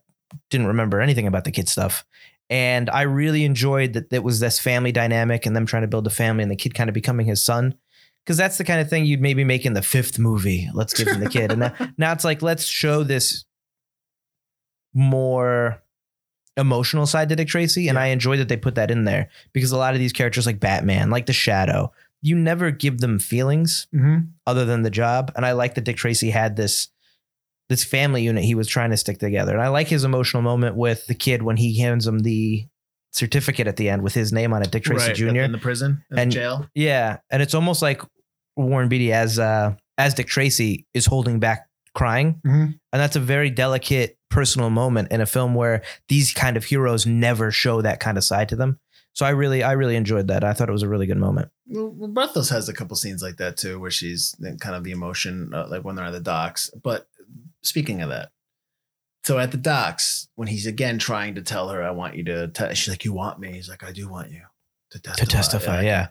[0.50, 2.06] didn't remember anything about the kid stuff.
[2.50, 6.08] And I really enjoyed that it was this family dynamic and them trying to build
[6.08, 7.76] a family and the kid kind of becoming his son.
[8.24, 10.70] Because that's the kind of thing you'd maybe make in the fifth movie.
[10.74, 11.52] Let's give him the kid.
[11.52, 13.45] And now, now it's like, let's show this
[14.98, 15.82] more
[16.58, 17.88] emotional side to Dick Tracy.
[17.88, 18.02] And Yeah.
[18.04, 20.60] I enjoy that they put that in there because a lot of these characters, like
[20.60, 21.91] Batman, like the Shadow,
[22.22, 24.26] you never give them feelings Mm-hmm.
[24.48, 25.32] other than the job.
[25.36, 26.89] And I like that Dick Tracy had this
[27.70, 29.52] this family unit he was trying to stick together.
[29.52, 32.66] And I like his emotional moment with the kid when he hands him the
[33.12, 35.16] certificate at the end with his name on it, Dick Tracy right.
[35.16, 35.41] Jr.
[35.41, 36.66] in the prison, in And- the jail.
[36.76, 38.02] Yeah, and it's almost like
[38.56, 41.68] Warren Beatty as uh as Dick Tracy is holding back
[41.98, 42.80] crying, Mhm.
[42.93, 47.06] and that's a very delicate personal moment in a film where these kind of heroes
[47.06, 48.80] never show that kind of side to them.
[49.14, 50.43] So I really, I really enjoyed that.
[50.43, 51.50] I thought it was a really good moment.
[51.66, 55.52] Well, Breathless has a couple scenes like that too, where she's kind of the emotion,
[55.54, 56.70] uh, like when they're at the docks.
[56.84, 57.08] But
[57.64, 58.30] speaking of that,
[59.24, 62.48] so at the docks, when he's again trying to tell her, "I want you to,"
[62.50, 64.43] te-, she's like, "You want me?" He's like, "I do want you
[64.91, 66.10] to testify." To testify, yeah.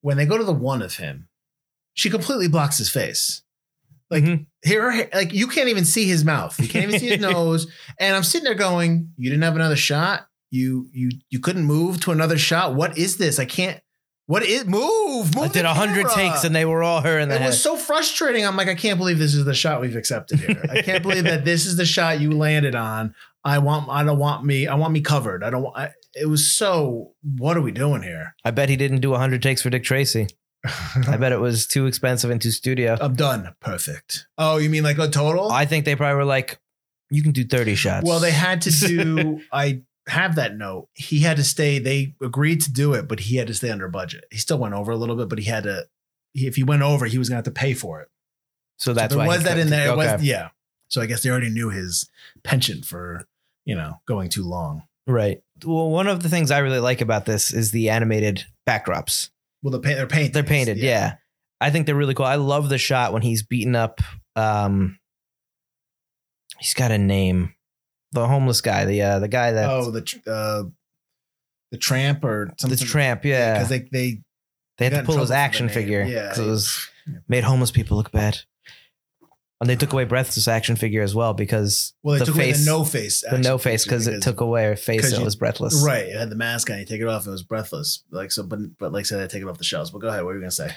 [0.00, 1.28] When they go to the one of him,
[1.94, 3.42] she completely blocks his face.
[4.10, 4.46] Like Mhm.
[4.64, 6.58] here, like you can't even see his mouth.
[6.60, 7.66] You can't even see his nose.
[7.98, 10.26] And I'm sitting there going, "You didn't have another shot.
[10.50, 12.74] You you you couldn't move to another shot.
[12.74, 13.38] What is this?
[13.40, 13.80] I can't.
[14.28, 15.34] What is move?
[15.36, 17.46] Move I did a hundred takes and they were all her in the it head.
[17.48, 18.44] was so frustrating.
[18.44, 20.64] I'm like, I can't believe this is the shot we've accepted here.
[20.68, 23.14] I can't believe that this is the shot you landed on.
[23.44, 23.88] I want.
[23.88, 24.66] I don't want me.
[24.66, 25.44] I want me covered.
[25.44, 25.66] I don't.
[25.76, 27.12] I, it was so.
[27.38, 28.34] What are we doing here?
[28.44, 30.26] I bet he didn't do 100 takes for Dick Tracy.
[31.08, 32.96] I bet it was too expensive and too studio.
[33.00, 33.54] I'm done.
[33.60, 34.26] Perfect.
[34.38, 35.50] Oh, you mean like a total?
[35.50, 36.58] I think they probably were like,
[37.10, 38.06] you can do 30 shots.
[38.06, 39.40] Well, they had to do.
[39.52, 40.88] I have that note.
[40.94, 41.78] He had to stay.
[41.78, 44.24] They agreed to do it, but he had to stay under budget.
[44.30, 45.86] He still went over a little bit, but he had to.
[46.32, 48.08] He, if he went over, he was going to have to pay for it.
[48.76, 49.92] so So there why was that in there.
[49.92, 50.22] It was, okay.
[50.24, 50.48] yeah.
[50.88, 52.08] So I guess they already knew his
[52.44, 53.26] penchant for
[53.64, 54.82] you know going too long.
[55.06, 55.42] Right.
[55.64, 59.30] Well, one of the things I really like about this is the animated backdrops.
[59.66, 60.32] Well, the paint, they're painted.
[60.32, 60.76] They're painted.
[60.78, 61.14] Yeah.
[61.60, 62.24] I think they're really cool.
[62.24, 64.00] I love the shot when he's beaten up.
[64.36, 65.00] Um,
[66.60, 67.52] he's got a name.
[68.12, 68.84] The homeless guy.
[68.84, 70.62] The uh, the guy that Oh, the tr- uh,
[71.72, 72.78] the tramp or something.
[72.78, 73.24] this tramp.
[73.24, 74.20] Yeah, because they they
[74.78, 76.88] they had to pull his the action figure Yeah, because it was
[77.26, 78.38] made homeless people look bad.
[79.60, 82.52] And they took away Breathless action figure as well because Well, they the took away
[82.52, 83.22] the no face.
[83.30, 85.82] the no face because it took away a face that you- was breathless.
[85.82, 86.78] Right, it had the mask on.
[86.78, 88.04] You take it off, it was breathless.
[88.10, 89.90] Like so, but but like I said, I take it off the shelves.
[89.90, 90.20] But go ahead.
[90.24, 90.70] What were you gonna say?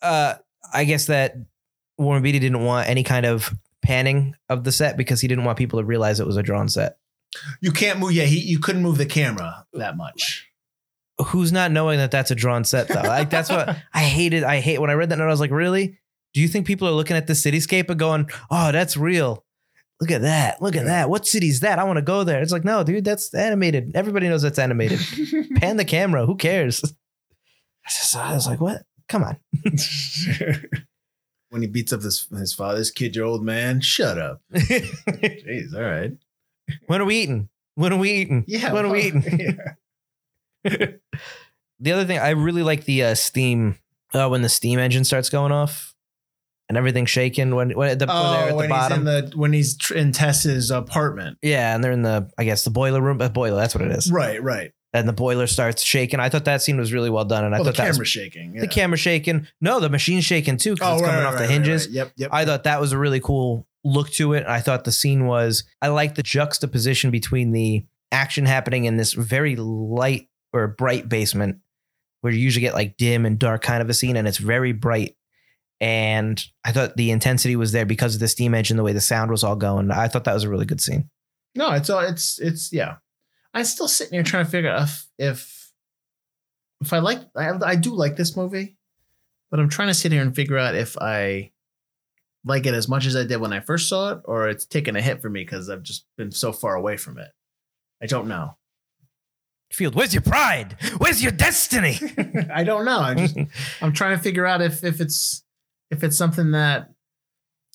[0.00, 0.34] Uh,
[0.72, 1.34] I guess that
[1.98, 3.52] Warren Beatty didn't want any kind of
[3.82, 6.68] panning of the set because he didn't want people to realize it was a drawn
[6.68, 6.98] set.
[7.60, 8.12] You can't move.
[8.12, 10.48] Yeah, he you couldn't move the camera that much.
[11.26, 13.00] Who's not knowing that that's a drawn set though?
[13.02, 14.44] Like that's what I hated.
[14.44, 15.24] I hate when I read that note.
[15.26, 15.98] I was like, really?
[16.34, 19.44] Do you think people are looking at the cityscape and going, "Oh, that's real"?
[20.00, 20.60] Look at that!
[20.62, 21.08] Look at that!
[21.10, 21.78] What city's that?
[21.78, 22.40] I want to go there.
[22.42, 23.92] It's like, no, dude, that's animated.
[23.94, 24.98] Everybody knows that's animated.
[25.56, 26.26] Pan the camera.
[26.26, 26.82] Who cares?
[27.86, 28.82] I just- I was like, what?
[29.08, 29.36] Come on.
[31.50, 33.80] when he beats up his his father's kid, your old man.
[33.80, 34.40] Shut up.
[34.54, 35.74] Jeez.
[35.74, 36.12] All right.
[36.86, 37.48] when are we eating?
[37.74, 38.44] When are we eating?
[38.46, 38.72] Yeah.
[38.72, 39.58] When are we eating?
[40.64, 40.86] yeah.
[41.80, 43.78] The other thing, I really like the uh, steam
[44.14, 45.91] uh, when the steam engine starts going off
[46.72, 49.06] and everything's shaking when when, at the, when they're Oh, at the bottom.
[49.06, 51.36] he's in the when he's tr- in Tess's apartment.
[51.42, 53.20] yeah, and they're in the I guess the boiler room.
[53.20, 54.10] Uh, boiler, that's what it is.
[54.10, 54.42] Right.
[54.42, 54.72] Right.
[54.94, 56.20] And the boiler starts shaking.
[56.20, 58.08] I thought that scene was really well done, and I Oh, the thought that was,
[58.08, 58.54] shaking.
[58.54, 58.62] Yeah.
[58.62, 59.46] the camera shaking.
[59.60, 61.88] No, the machine's shaking too because Oh, it's right, coming right, off the right, hinges.
[61.88, 62.12] Yep.
[62.16, 62.30] Yep.
[62.32, 64.46] I thought that was a really cool look to it.
[64.46, 69.12] I thought the scene was, I like the juxtaposition between the action happening in this
[69.14, 71.58] very light or bright basement
[72.20, 74.72] where you usually get like dim and dark kind of a scene, and it's very
[74.72, 75.16] bright.
[75.82, 79.00] And I thought the intensity was there because of the steam engine, the way the
[79.00, 79.90] sound was all going.
[79.90, 81.10] I thought that was a really good scene.
[81.56, 82.98] No, it's all it's it's yeah.
[83.52, 85.72] I'm still sitting here trying to figure out if if
[86.80, 88.76] if I like I, I do like this movie,
[89.50, 91.50] but I'm trying to sit here and figure out if I
[92.44, 94.94] like it as much as I did when I first saw it, or it's taken
[94.94, 97.28] a hit for me because I've just been so far away from it.
[98.00, 98.56] I don't know.
[99.72, 100.76] Field, where's your pride?
[100.98, 101.98] Where's your destiny?
[102.54, 103.00] I don't know.
[103.00, 103.36] I'm just
[103.82, 105.42] I'm trying to figure out if if it's
[105.92, 106.88] if it's something that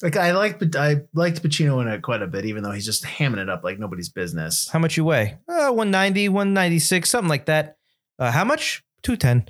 [0.02, 2.86] like I like but I liked Pacino in it quite a bit, even though he's
[2.86, 4.68] just hamming it up like nobody's business.
[4.68, 5.38] How much you weigh?
[5.48, 7.78] Uh, 190, 196, something like that.
[8.20, 8.84] Uh, how much?
[9.04, 9.48] 210.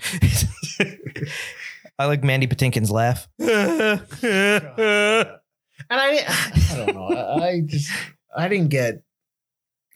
[1.99, 3.27] I like Mandy Patinkin's laugh.
[5.89, 6.23] And I,
[6.71, 7.07] I don't know.
[7.07, 7.89] I, I just,
[8.35, 9.03] I didn't get.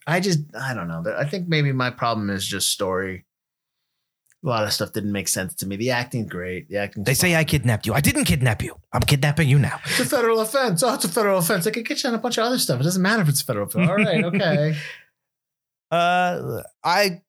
[0.06, 1.02] I just, I don't know.
[1.16, 3.26] I think maybe my problem is just story.
[4.44, 5.76] A lot of stuff didn't make sense to me.
[5.76, 6.68] The acting great.
[6.68, 7.04] The acting.
[7.04, 7.94] They say I kidnapped you.
[7.94, 8.76] I didn't kidnap you.
[8.92, 9.78] I'm kidnapping you now.
[9.84, 10.82] it's a federal offense.
[10.82, 11.66] Oh, it's a federal offense.
[11.66, 12.80] I could get you on a bunch of other stuff.
[12.80, 13.88] It doesn't matter if it's a federal offense.
[13.88, 14.76] All right, okay.
[15.90, 17.20] Uh, I,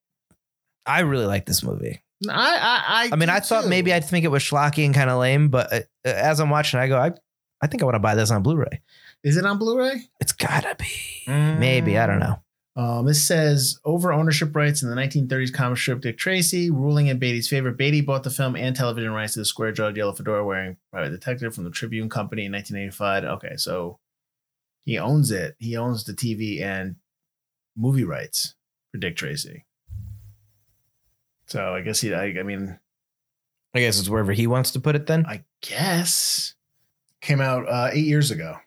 [0.86, 2.02] I really like this movie.
[2.30, 3.10] I, I, I.
[3.12, 3.70] I mean, I thought too.
[3.70, 6.80] maybe I'd think it was schlocky and kind of lame, but uh, as I'm watching,
[6.80, 7.12] I go, I,
[7.62, 8.82] I think I want to buy this on Blu-ray.
[9.22, 10.04] Is it on Blu-ray?
[10.22, 11.24] It's gotta be.
[11.28, 12.40] Maybe I don't know.
[12.76, 17.20] Um, this says over ownership rights in the 1930s comic strip Dick Tracy, ruling in
[17.20, 17.72] Beatty's favor.
[17.72, 21.12] Beatty bought the film and television rights to the square jawed yellow fedora wearing private
[21.12, 23.24] detective from the Tribune Company in 1985.
[23.38, 24.00] Okay, so
[24.86, 25.56] he owns it.
[25.60, 26.96] He owns the TV and
[27.78, 28.56] movie rights
[28.92, 29.66] for Dick Tracy.
[31.46, 32.80] So I guess he, I, I mean,
[33.76, 35.06] I guess it's wherever he wants to put it.
[35.06, 36.56] Then I guess
[37.22, 38.58] came out uh, eight years ago.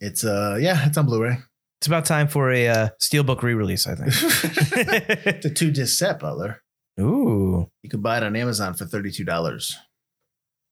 [0.00, 1.38] It's uh yeah, it's on Blu-ray.
[1.80, 3.86] It's about time for a uh, steelbook re-release.
[3.86, 4.08] I think.
[5.26, 6.62] it's a two disc set, Butler.
[7.00, 9.76] Ooh, You could buy it on Amazon for thirty-two dollars.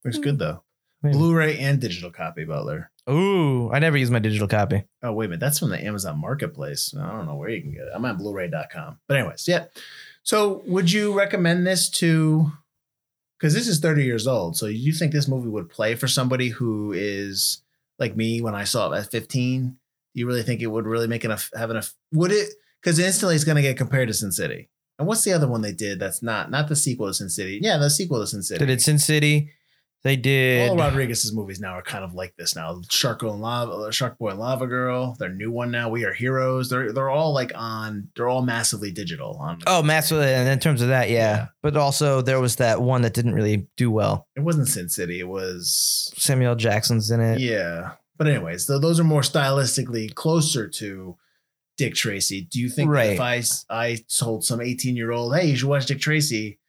[0.03, 0.63] Looks good though.
[1.01, 1.11] Hmm.
[1.11, 2.91] Blu-ray and digital copy, Butler.
[3.09, 3.71] ooh!
[3.71, 4.83] I never use my digital copy.
[5.03, 6.93] Oh wait a minute, that's from the Amazon Marketplace.
[6.99, 7.91] I don't know where you can get it.
[7.93, 8.99] I'm on Blu-ray.com.
[9.07, 9.65] But anyways, yeah.
[10.23, 12.51] So would you recommend this to?
[13.39, 14.57] Because this is 30 years old.
[14.57, 17.61] So you think this movie would play for somebody who is
[17.99, 19.77] like me when I saw it at 15?
[20.17, 21.93] You really think it would really make enough have enough?
[22.13, 22.49] Would it?
[22.81, 24.69] Because instantly it's going to get compared to Sin City.
[24.99, 25.99] And what's the other one they did?
[25.99, 27.59] That's not not the sequel to Sin City.
[27.61, 28.59] Yeah, the sequel to Sin City.
[28.59, 29.51] They did Sin City.
[30.03, 30.69] They did.
[30.69, 32.81] All Rodriguez's movies now are kind of like this now.
[32.89, 35.89] Shark and Lava, uh, Shark Boy and Lava Girl, their new one now.
[35.89, 36.69] We are heroes.
[36.69, 38.09] They're they're all like on.
[38.15, 39.37] They're all massively digital.
[39.41, 40.21] On Oh, massive!
[40.21, 41.17] And in terms of that, yeah.
[41.17, 41.45] Yeah.
[41.61, 44.27] But also, there was that one that didn't really do well.
[44.35, 45.19] it wasn't Sin City.
[45.19, 47.39] It was Samuel Jackson's in it.
[47.39, 47.93] yeah.
[48.17, 51.17] But anyways, th- those are more stylistically closer to
[51.77, 52.41] Dick Tracy.
[52.41, 55.85] Do you think that if I told some eighteen year old, hey, you should watch
[55.85, 56.59] Dick Tracy,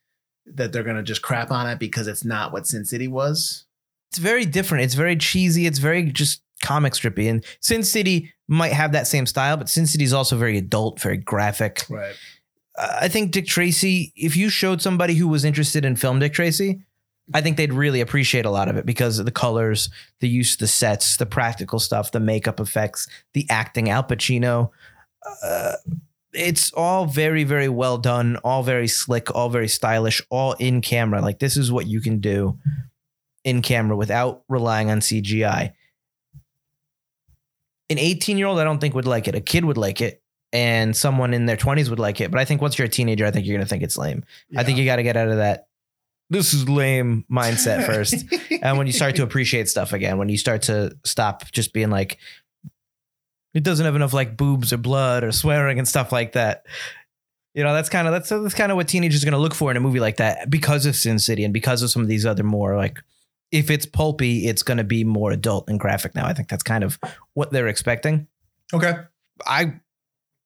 [0.47, 3.65] that they're gonna just crap on it because it's not what Sin City was?
[4.11, 4.85] It's very different.
[4.85, 5.67] It's very cheesy.
[5.67, 7.31] It's very just comic strippy.
[7.31, 11.01] And Sin City might have that same style, but Sin City is also very adult,
[11.01, 11.85] very graphic.
[11.89, 12.15] Right.
[12.77, 16.33] Uh, I think Dick Tracy, if you showed somebody who was interested in film Dick
[16.33, 16.81] Tracy,
[17.35, 20.55] I think they'd really appreciate a lot of it because of the colors, the use
[20.55, 23.91] of the sets, the practical stuff, the makeup effects, the acting.
[23.91, 24.71] Al Pacino.
[25.43, 25.73] Uh,
[26.33, 31.21] it's all very, very well done, all very slick, all very stylish, all in camera.
[31.21, 32.59] Like this is what you can do.
[33.45, 35.73] in camera without relying on CGI.
[37.91, 39.35] An 18 year old, I don't think would like it.
[39.35, 40.23] A kid would like it,
[40.53, 42.31] and someone in their 20s would like it.
[42.31, 44.25] But I think once you're a teenager, I think you're gonna think it's lame.
[44.57, 45.68] I think you got to get out of that.
[46.31, 48.25] This is lame mindset first,
[48.63, 51.91] and when you start to appreciate stuff again, when you start to stop just being
[51.91, 52.19] like,
[53.55, 56.67] it doesn't have enough like boobs or blood or swearing and stuff like that.
[57.55, 59.55] You know, that's kind of that's that's kind of what teenagers are going to look
[59.55, 62.09] for in a movie like that because of Sin City and because of some of
[62.09, 63.03] these other more like
[63.51, 66.27] if it's pulpy, it's going to be more adult and graphic now.
[66.27, 66.99] I think that's kind of
[67.35, 68.27] what they're expecting.
[68.75, 68.95] okay.
[69.47, 69.81] I'm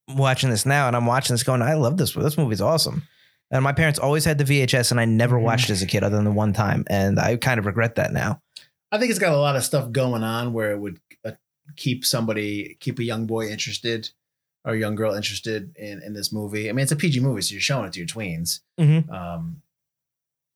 [0.09, 2.13] watching this now and I'm watching this going, I love this.
[2.13, 3.03] This movie's awesome.
[3.53, 5.43] And my parents always had the VHS and I never Mhm.
[5.43, 6.85] watched it as a kid other than the one time.
[6.89, 8.41] And I kind of regret that now.
[8.91, 11.33] I think it's got a lot of stuff going on where it would uh,
[11.77, 14.11] keep somebody, keep a young boy interested
[14.65, 16.69] or a young girl interested in in this movie.
[16.69, 18.61] I mean, it's a PG movie, so you're showing it to your tweens.
[18.81, 19.11] Mhm.
[19.13, 19.63] Um,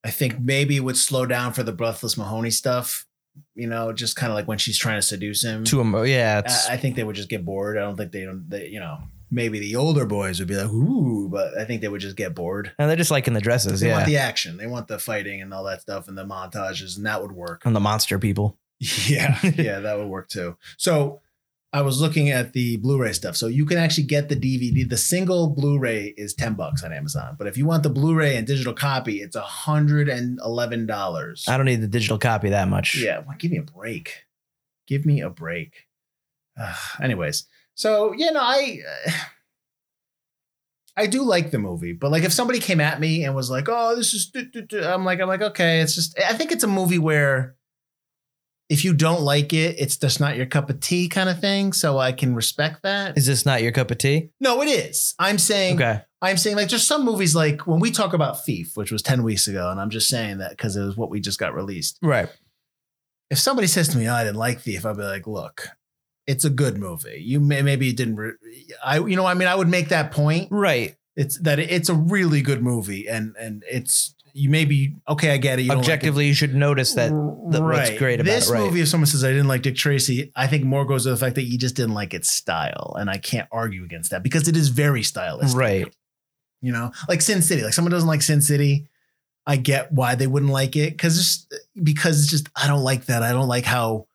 [0.05, 3.07] I think maybe it would slow down for the Breathless Mahoney stuff.
[3.55, 5.64] You know, just kind of like when she's trying to seduce him.
[5.64, 7.76] To emo- yeah, I, I think they would just get bored.
[7.76, 8.49] I don't think they don't.
[8.49, 8.99] They, you know,
[9.31, 12.35] maybe the older boys would be like, "Ooh," but I think they would just get
[12.35, 12.72] bored.
[12.79, 13.81] and they're just liking the dresses.
[13.81, 13.95] They Yeah.
[13.95, 14.57] want the action.
[14.57, 17.64] They want the fighting and all that stuff and the montages, and that would work.
[17.66, 18.59] and the monster people.
[19.09, 20.57] Yeah, yeah, that would work too.
[20.77, 21.20] So
[21.72, 23.37] I was looking at the Blu-ray stuff.
[23.37, 24.89] So you can actually get the DVD.
[24.89, 27.35] The single Blu-ray is 10 bucks on Amazon.
[27.39, 31.49] But if you want the Blu-ray and digital copy, it's $111.
[31.49, 32.97] I don't need the digital copy that much.
[32.97, 34.24] Yeah, well, give me a break.
[34.87, 35.87] Give me a break.
[36.59, 37.45] Ugh, anyways,
[37.77, 38.81] so you know, I
[40.99, 43.66] I do like the movie, but like if somebody came at me and was like,
[43.68, 46.18] "Oh, this is," do, do, do," I'm like, I'm like, okay, it's just.
[46.18, 47.55] I think it's a movie where
[48.70, 51.74] if you don't like it, it's just not your cup of tea, kind of thing.
[51.74, 53.16] So I can respect that.
[53.18, 54.31] Is this not your cup of tea?
[54.41, 55.14] No, it is.
[55.18, 56.01] I'm saying Okay.
[56.22, 59.22] I'm saying like just some movies like when we talk about Thief, which was 10
[59.22, 61.99] weeks ago, and I'm just saying that because it was what we just got released
[62.03, 62.29] Right.
[63.31, 65.68] if somebody says to me, oh, I didn't like Thief, I'd be like, look,
[66.27, 67.22] it's a good movie.
[67.24, 68.16] You may maybe you didn't.
[68.16, 68.33] Re-
[68.85, 70.49] I you know I mean I would make that point.
[70.51, 70.97] Right.
[71.14, 75.31] It's that it's a really good movie, and and it's you maybe okay.
[75.31, 75.62] I get it.
[75.62, 75.89] You don't like it.
[75.89, 77.09] Objectively, you should notice that.
[77.09, 78.61] that what's great about this it, right.
[78.61, 78.83] movie.
[78.83, 81.37] If someone says I didn't like Dick Tracy, I think more goes to the fact
[81.37, 84.57] that you just didn't like its style, and I can't argue against that because it
[84.57, 85.59] is very stylistic.
[85.59, 85.95] Right.
[86.61, 87.62] You know, like Sin City.
[87.62, 88.89] Like someone doesn't like Sin City.
[89.47, 91.47] I get why they wouldn't like it because
[91.83, 93.22] because it's just I don't like that.
[93.22, 94.07] I don't like how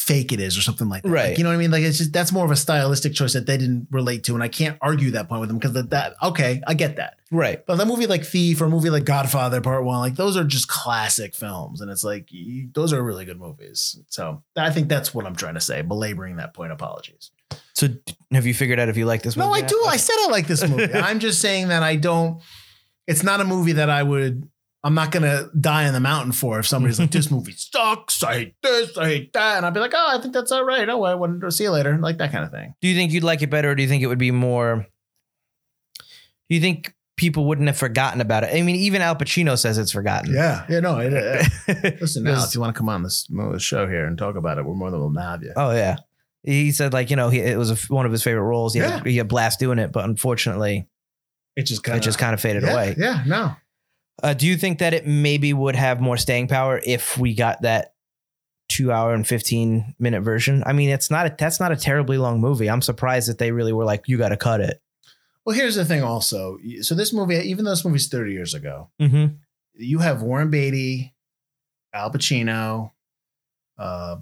[0.00, 1.10] fake it is or something like that.
[1.10, 1.28] Right.
[1.28, 1.70] Like, you know what I mean?
[1.70, 4.42] Like it's just that's more of a stylistic choice that they didn't relate to, and
[4.42, 7.18] I can't argue that point with them because that, that okay, I get that.
[7.30, 7.64] Right.
[7.66, 10.44] But the movie like Thief or a movie like Godfather Part One, like those are
[10.44, 14.00] just classic films, and it's like you, those are really good movies.
[14.08, 15.82] So I think that's what I'm trying to say.
[15.82, 17.30] Belaboring that point, apologies.
[17.74, 17.88] So,
[18.32, 19.48] have you figured out if you like this movie?
[19.48, 19.82] No, I do.
[19.86, 20.92] I said I like this movie.
[20.94, 22.40] I'm just saying that I don't.
[23.06, 24.48] It's not a movie that I would.
[24.82, 28.22] I'm not gonna die on the mountain for if somebody's like, "This movie sucks.
[28.22, 28.96] I hate this.
[28.96, 30.88] I hate that," and I'd be like, "Oh, I think that's all right.
[30.88, 32.74] Oh, I want to see you later." Like that kind of thing.
[32.80, 34.86] Do you think you'd like it better, or do you think it would be more?
[36.48, 38.54] Do you think people wouldn't have forgotten about it?
[38.54, 40.32] I mean, even Al Pacino says it's forgotten.
[40.34, 40.80] Yeah, yeah.
[40.80, 41.44] No, it, uh,
[42.00, 42.42] listen now.
[42.42, 44.74] If you want to come on this this show here and talk about it, we're
[44.74, 45.52] more than willing to have you.
[45.56, 45.96] Oh yeah.
[46.42, 48.72] He said like you know he, it was a, one of his favorite roles.
[48.72, 48.96] He, Yeah.
[48.96, 50.88] had, he had a blast doing it, but unfortunately
[51.54, 52.94] It just kind it just kind of faded yeah, away.
[52.96, 53.52] Yeah, no.
[54.22, 57.62] Uh, do you think that it maybe would have more staying power if we got
[57.62, 57.94] that
[58.68, 60.62] two hour and fifteen minute version?
[60.66, 62.68] I mean, it's not a, that's not a terribly long movie.
[62.70, 64.80] I'm surprised that they really were like, you got to cut it.
[65.44, 66.02] Well, here's the thing.
[66.02, 69.34] Also, so this movie, even though this movie's 30 years ago, Mm-hmm.
[69.74, 71.14] you have Warren Beatty,
[71.94, 72.92] Al Pacino,
[73.78, 74.16] uh,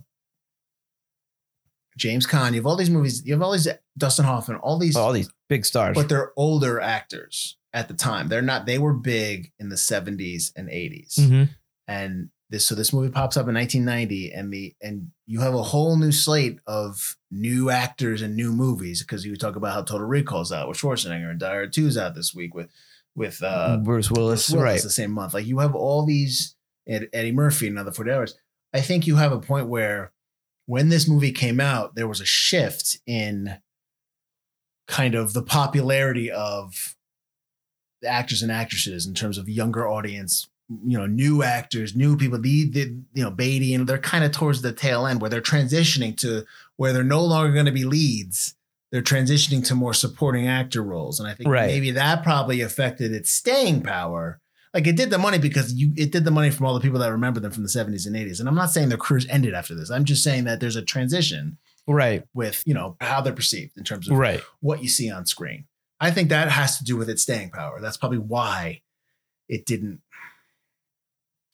[1.96, 2.50] James Caan.
[2.50, 3.26] You have all these movies.
[3.26, 3.68] You have all these
[3.98, 4.58] Dustin Hoffman.
[4.58, 5.96] All these, All these big stars.
[5.96, 8.28] but they're older actors at the time.
[8.28, 8.66] They're not.
[8.66, 11.28] They were big in the 70s and 80s.
[11.28, 11.44] hmm
[11.88, 15.62] and this so this movie pops up in 1990 and the and you have a
[15.62, 20.06] whole new slate of new actors and new movies because you talk about how Total
[20.06, 22.68] Recall's out with Schwarzenegger and Die Hard 2's out this week with
[23.16, 24.82] with uh Bruce Willis, Bruce Willis right?
[24.82, 26.54] the same month like you have all these
[26.86, 28.38] Eddie Murphy and other 40 hours
[28.72, 30.12] I think you have a point where
[30.66, 33.58] when this movie came out there was a shift in
[34.86, 36.96] kind of the popularity of
[38.06, 40.48] actors and actresses in terms of younger audience
[40.84, 42.80] you know new actors new people the, the
[43.14, 46.44] you know beatty and they're kind of towards the tail end where they're transitioning to
[46.76, 48.54] where they're no longer going to be leads
[48.92, 51.66] they're transitioning to more supporting actor roles and i think Right.
[51.68, 54.40] maybe that probably affected its staying power
[54.74, 56.98] like it did the money because you it did the money from all the people
[57.00, 59.54] that remember them from the 70s and 80s and i'm not saying their careers ended
[59.54, 61.56] after this i'm just saying that there's a transition
[61.90, 64.42] Right, with you know how they're perceived in terms of right.
[64.60, 65.64] what you see on screen.
[66.00, 67.80] I think that has to do with its staying power.
[67.80, 68.82] That's probably why
[69.48, 70.00] it didn't.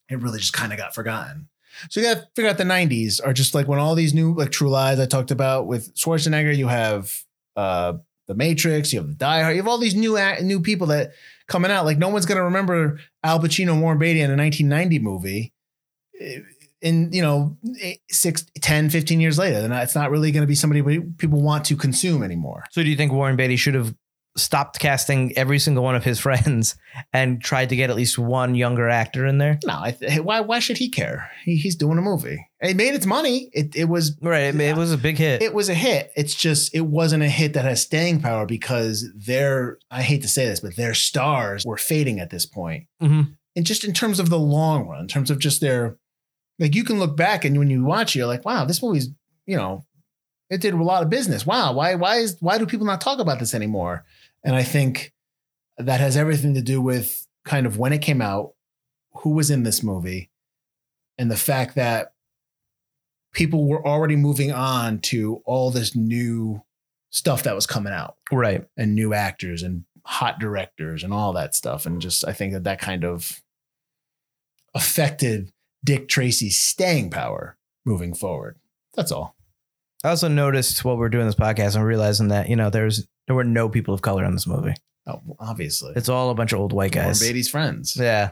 [0.09, 1.49] It really just kind of got forgotten.
[1.91, 4.35] So you got to figure out the '90s are just like when all these new
[4.35, 6.57] like True Lies I talked about with Schwarzenegger.
[6.57, 7.13] You have
[7.57, 7.95] uh
[8.29, 8.93] the Matrix.
[8.93, 9.57] You have the Die Hard.
[9.57, 11.13] You have all these new new people that
[11.49, 11.85] coming out.
[11.85, 15.53] Like no one's gonna remember Al Pacino, Warren Beatty in a 1990 movie.
[16.21, 16.41] eh,
[16.83, 20.47] In you know eight- six, 10, 15 years later, then it's not really going to
[20.47, 20.83] be somebody
[21.17, 22.65] people want to consume anymore.
[22.71, 23.95] So do you think Warren Beatty should have
[24.37, 26.77] stopped casting every single one of his friends
[27.13, 29.59] and tried to get at least one younger actor in there?
[29.65, 31.31] No, I th- why why should he care?
[31.45, 32.47] He, he's doing a movie.
[32.61, 33.51] It made its money.
[33.53, 34.55] It it was Right.
[34.55, 35.43] It, it was a big hit.
[35.43, 36.11] it was a hit.
[36.17, 40.29] It's just it wasn't a hit that has staying power because their I hate to
[40.29, 42.87] say this, but their stars were fading at this point.
[43.03, 43.37] Mhm.
[43.57, 45.97] And just in terms of the long run, in terms of just their
[46.59, 49.09] like you can look back and when you watch it, you're like, wow, this movie's,
[49.47, 49.85] you know,
[50.51, 51.47] it did a lot of business.
[51.47, 54.05] Wow, why why is why do people not talk about this anymore?
[54.45, 55.13] And I think
[55.79, 58.53] that has everything to do with kind of when it came out,
[59.19, 60.31] who was in this movie,
[61.19, 62.13] and the fact that
[63.33, 66.63] people were already moving on to all this new
[67.11, 68.17] stuff that was coming out.
[68.33, 68.65] Right.
[68.77, 71.87] and new actors and hot directors and all that stuff.
[71.87, 73.43] And just i think that that kind of
[74.75, 75.53] affected
[75.85, 78.59] dick tracy's staying power moving forward.
[78.95, 79.34] That's all
[80.05, 83.35] I also noticed while we're doing this podcast and realizing that, you know, there's there
[83.35, 84.75] were no people of color in this movie.
[85.07, 87.21] oh, obviously It's all a bunch of old white Warren guys.
[87.21, 88.31] Beatty's friends Yeah.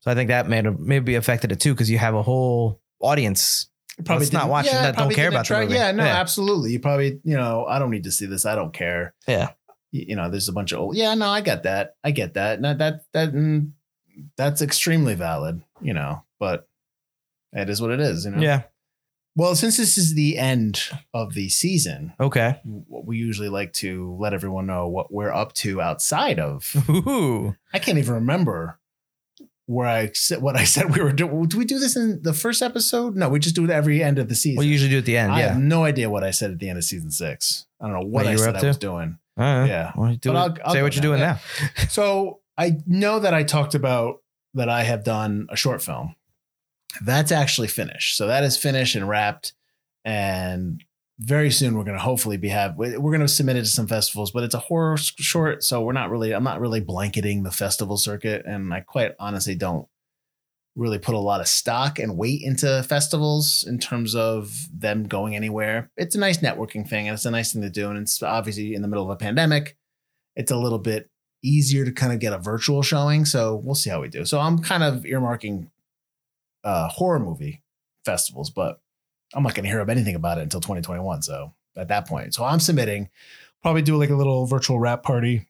[0.00, 2.80] So I think that may have maybe affected it too, because you have a whole
[3.00, 3.68] audience.
[3.98, 5.74] That's not watching that, don't care about the movie.
[5.74, 6.16] yeah no Yeah.
[6.20, 9.50] absolutely you probably you know i don't need to see this i don't care Yeah.
[9.90, 12.32] you, you know there's a bunch of old yeah no i get that i get
[12.34, 13.72] that no, that that mm,
[14.38, 16.66] that's extremely valid you know but
[17.52, 18.62] it is what it is you know Yeah.
[19.40, 20.82] Well, since this is the end
[21.14, 22.60] of the season, Okay.
[22.90, 26.70] we usually like to let everyone know what we're up to outside of.
[26.90, 27.56] Ooh.
[27.72, 28.78] I can't even remember
[29.64, 31.46] where I said what I said we were doing.
[31.46, 33.16] Do we do this in the first episode?
[33.16, 34.58] No, we just do it every end of the season.
[34.58, 35.32] We usually do at the end.
[35.32, 35.48] I yeah.
[35.54, 37.64] have no idea what I said at the end of season six.
[37.80, 39.18] I don't know what What I you were said up I was doing.
[39.38, 39.66] All right.
[39.66, 39.92] Yeah.
[39.96, 40.36] Well, do But.
[40.36, 41.38] I'll- I'll Say go what you're doing Yeah.
[41.78, 41.84] now.
[41.88, 44.16] So I know that I talked about
[44.52, 46.14] that I have done a short film.
[47.00, 48.16] That's actually finished.
[48.16, 49.52] So that is finished and wrapped.
[50.04, 50.82] And
[51.20, 53.86] very soon we're going to hopefully be have we're going to submit it to some
[53.86, 57.50] festivals, but it's a horror short, so we're not really I'm not really blanketing the
[57.50, 59.86] festival circuit, and I quite honestly don't
[60.76, 65.36] really put a lot of stock and weight into festivals in terms of them going
[65.36, 65.90] anywhere.
[65.96, 68.74] It's a nice networking thing, and it's a nice thing to do, and it's obviously
[68.74, 69.76] in the middle of a pandemic.
[70.36, 71.10] It's a little bit
[71.42, 73.26] easier to kind of get a virtual showing.
[73.26, 74.24] So we'll see how we do.
[74.24, 75.68] So I'm kind of earmarking
[76.64, 77.62] uh, horror movie
[78.04, 78.80] festivals, but
[79.34, 81.22] I'm not going to hear of anything about it until 2021.
[81.22, 83.08] So at that point, so I'm submitting,
[83.62, 85.46] probably do like a little virtual rap party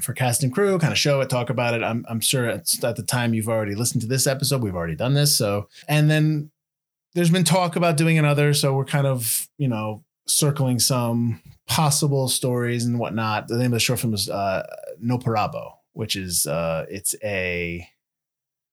[0.00, 1.82] for cast and crew, kind of show it, talk about it.
[1.82, 4.62] I'm, I'm sure at the time you've already listened to this episode.
[4.62, 5.36] We've already done this.
[5.36, 6.50] So, and then
[7.14, 8.54] there's been talk about doing another.
[8.54, 13.48] So we're kind of, you know, circling some possible stories and whatnot.
[13.48, 14.66] The name of the short film is uh,
[15.00, 17.88] No Parabo, which is uh, it's a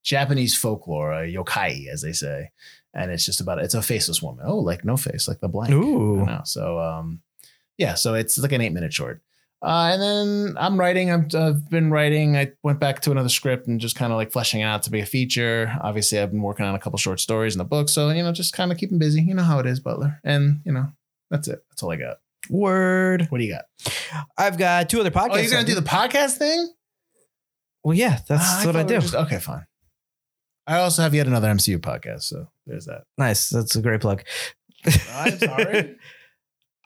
[0.05, 2.51] Japanese folklore, a yokai, as they say,
[2.93, 4.45] and it's just about it's a faceless woman.
[4.47, 5.73] Oh, like no face, like the blank.
[5.73, 6.25] Ooh.
[6.45, 7.21] So um,
[7.77, 9.21] yeah, so it's like an eight minute short.
[9.61, 11.11] Uh, and then I'm writing.
[11.11, 12.37] I'm, I've been writing.
[12.37, 14.91] I went back to another script and just kind of like fleshing it out to
[14.91, 15.75] be a feature.
[15.81, 18.31] Obviously, I've been working on a couple short stories in the book, so you know,
[18.31, 19.23] just kind of keeping busy.
[19.23, 20.19] You know how it is, Butler.
[20.23, 20.85] And you know,
[21.31, 21.63] that's it.
[21.69, 22.17] That's all I got.
[22.47, 23.25] Word.
[23.29, 23.65] What do you got?
[24.37, 25.29] I've got two other podcasts.
[25.31, 26.71] Oh, you're gonna do the podcast thing?
[27.83, 28.99] Well, yeah, that's Ah, what I we do.
[28.99, 29.65] just- okay, fine.
[30.68, 33.03] I also have yet another MCU podcast, so there's that.
[33.18, 33.49] nice.
[33.49, 34.24] That's a great plug.
[35.11, 35.95] I'm sorry.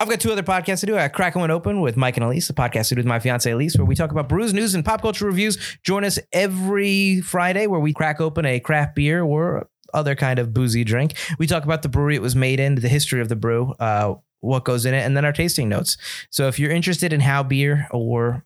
[0.02, 0.98] I've got two other podcasts to do.
[0.98, 3.52] I Crackin' One Open with Mike and Elise, a podcast I do with my fiance
[3.52, 5.58] Elise, where we talk about brews, news, and pop culture reviews.
[5.84, 10.54] Join us every Friday where we crack open a craft beer or other kind of
[10.54, 11.16] boozy drink.
[11.38, 14.14] We talk about the brewery it was made in, the history of the brew, uh,
[14.40, 15.98] what goes in it, and then our tasting notes.
[16.30, 18.46] So if you're interested in how beer or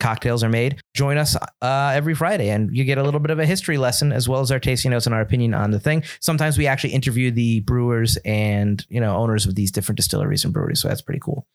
[0.00, 3.38] cocktails are made, join us uh, every Friday and you get a little bit of
[3.38, 6.02] a history lesson as well as our tasting notes and our opinion on the thing.
[6.20, 10.52] Sometimes we actually interview the brewers and, you know, owners of these different distilleries and
[10.52, 10.80] breweries.
[10.80, 11.46] So that's pretty cool.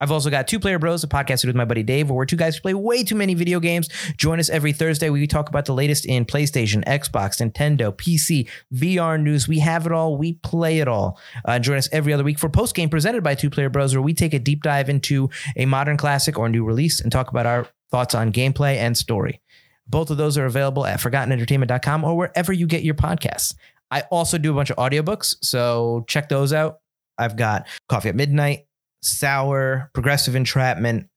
[0.00, 2.36] I've also got Two Player Bros, a podcast with my buddy Dave, where we're two
[2.36, 3.88] guys who play way too many video games.
[4.16, 5.10] Join us every Thursday.
[5.10, 9.48] We talk about the latest in PlayStation, Xbox, Nintendo, PC, VR news.
[9.48, 10.16] We have it all.
[10.16, 11.18] We play it all.
[11.44, 14.02] Uh, join us every other week for post game presented by Two Player Bros, where
[14.02, 17.46] we take a deep dive into a modern classic or new release and talk about
[17.46, 19.40] our thoughts on gameplay and story.
[19.86, 23.54] Both of those are available at forgottenentertainment.com or wherever you get your podcasts.
[23.90, 26.80] I also do a bunch of audiobooks, so check those out.
[27.16, 28.66] I've got Coffee at Midnight,
[29.02, 31.08] Sour, Progressive Entrapment,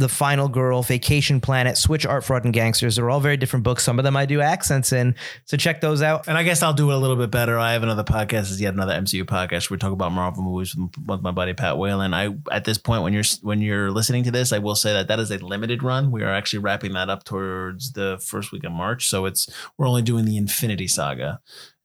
[0.00, 2.96] The Final Girl, Vacation Planet, Switch Art Fraud and Gangsters.
[2.96, 3.84] They're all very different books.
[3.84, 5.14] Some of them I do accents in.
[5.44, 6.26] So check those out.
[6.26, 7.58] And I guess I'll do it a little bit better.
[7.58, 9.68] I have another podcast, is yet another MCU podcast.
[9.68, 12.14] We talk about Marvel movies with, with my buddy Pat Whalen.
[12.14, 15.08] I at this point, when you're when you're listening to this, I will say that
[15.08, 16.10] that is a limited run.
[16.10, 19.86] We are actually wrapping that up towards the first week of March, so it's we're
[19.86, 21.40] only doing the Infinity Saga,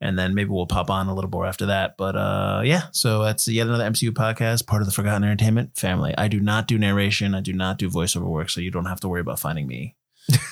[0.05, 1.97] and then maybe we'll pop on a little more after that.
[1.97, 6.13] But uh, yeah, so that's yet another MCU podcast, part of the Forgotten Entertainment family.
[6.17, 7.35] I do not do narration.
[7.35, 9.95] I do not do voiceover work, so you don't have to worry about finding me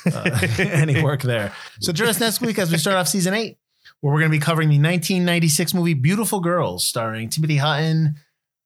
[0.05, 1.53] uh, any work there.
[1.79, 3.57] So join us next week as we start off season eight,
[4.01, 8.15] where we're going to be covering the 1996 movie Beautiful Girls, starring Timothy Hutton.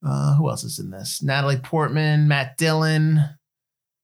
[0.06, 1.22] Uh, who else is in this?
[1.24, 3.20] Natalie Portman, Matt Dillon,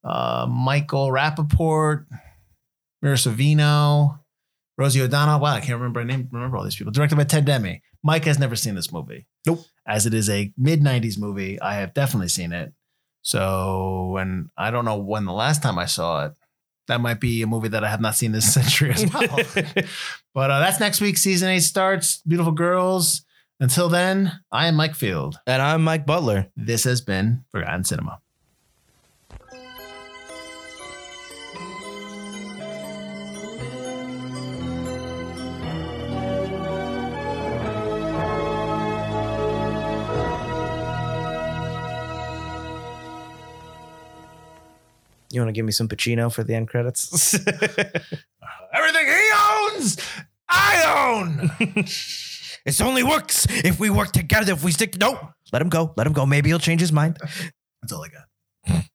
[0.04, 2.08] uh, Michael Rapaport,
[3.02, 4.20] Mira Sorvino,
[4.78, 5.40] Rosie O'Donnell.
[5.40, 6.92] Wow, I can't remember I name remember all these people.
[6.92, 7.80] Directed by Ted Demme.
[8.04, 9.28] Mike has never seen this movie.
[9.46, 9.60] Nope.
[9.88, 12.74] As it is a mid 90s movie, I have definitely seen it.
[13.22, 16.34] So, and I don't know when the last time I saw it.
[16.90, 19.28] That might be a movie that I have not seen this century as well.
[20.34, 21.18] but uh, that's next week.
[21.18, 22.22] Season eight starts.
[22.28, 23.26] Beautiful girls.
[23.60, 25.38] Until then, I am Mike Field.
[25.48, 26.48] and I'm Mike Butler.
[26.58, 28.20] This has been Forgotten Cinema.
[45.34, 47.34] You want to give me some Pacino for the end credits?
[48.74, 49.98] Everything he owns,
[50.48, 51.52] I own.
[52.66, 54.54] it only works if we work together.
[54.54, 54.96] If we stick.
[55.00, 55.92] No, let him go.
[55.98, 56.28] Let him go.
[56.28, 57.18] Maybe he'll change his mind.
[57.82, 58.86] That's all I got.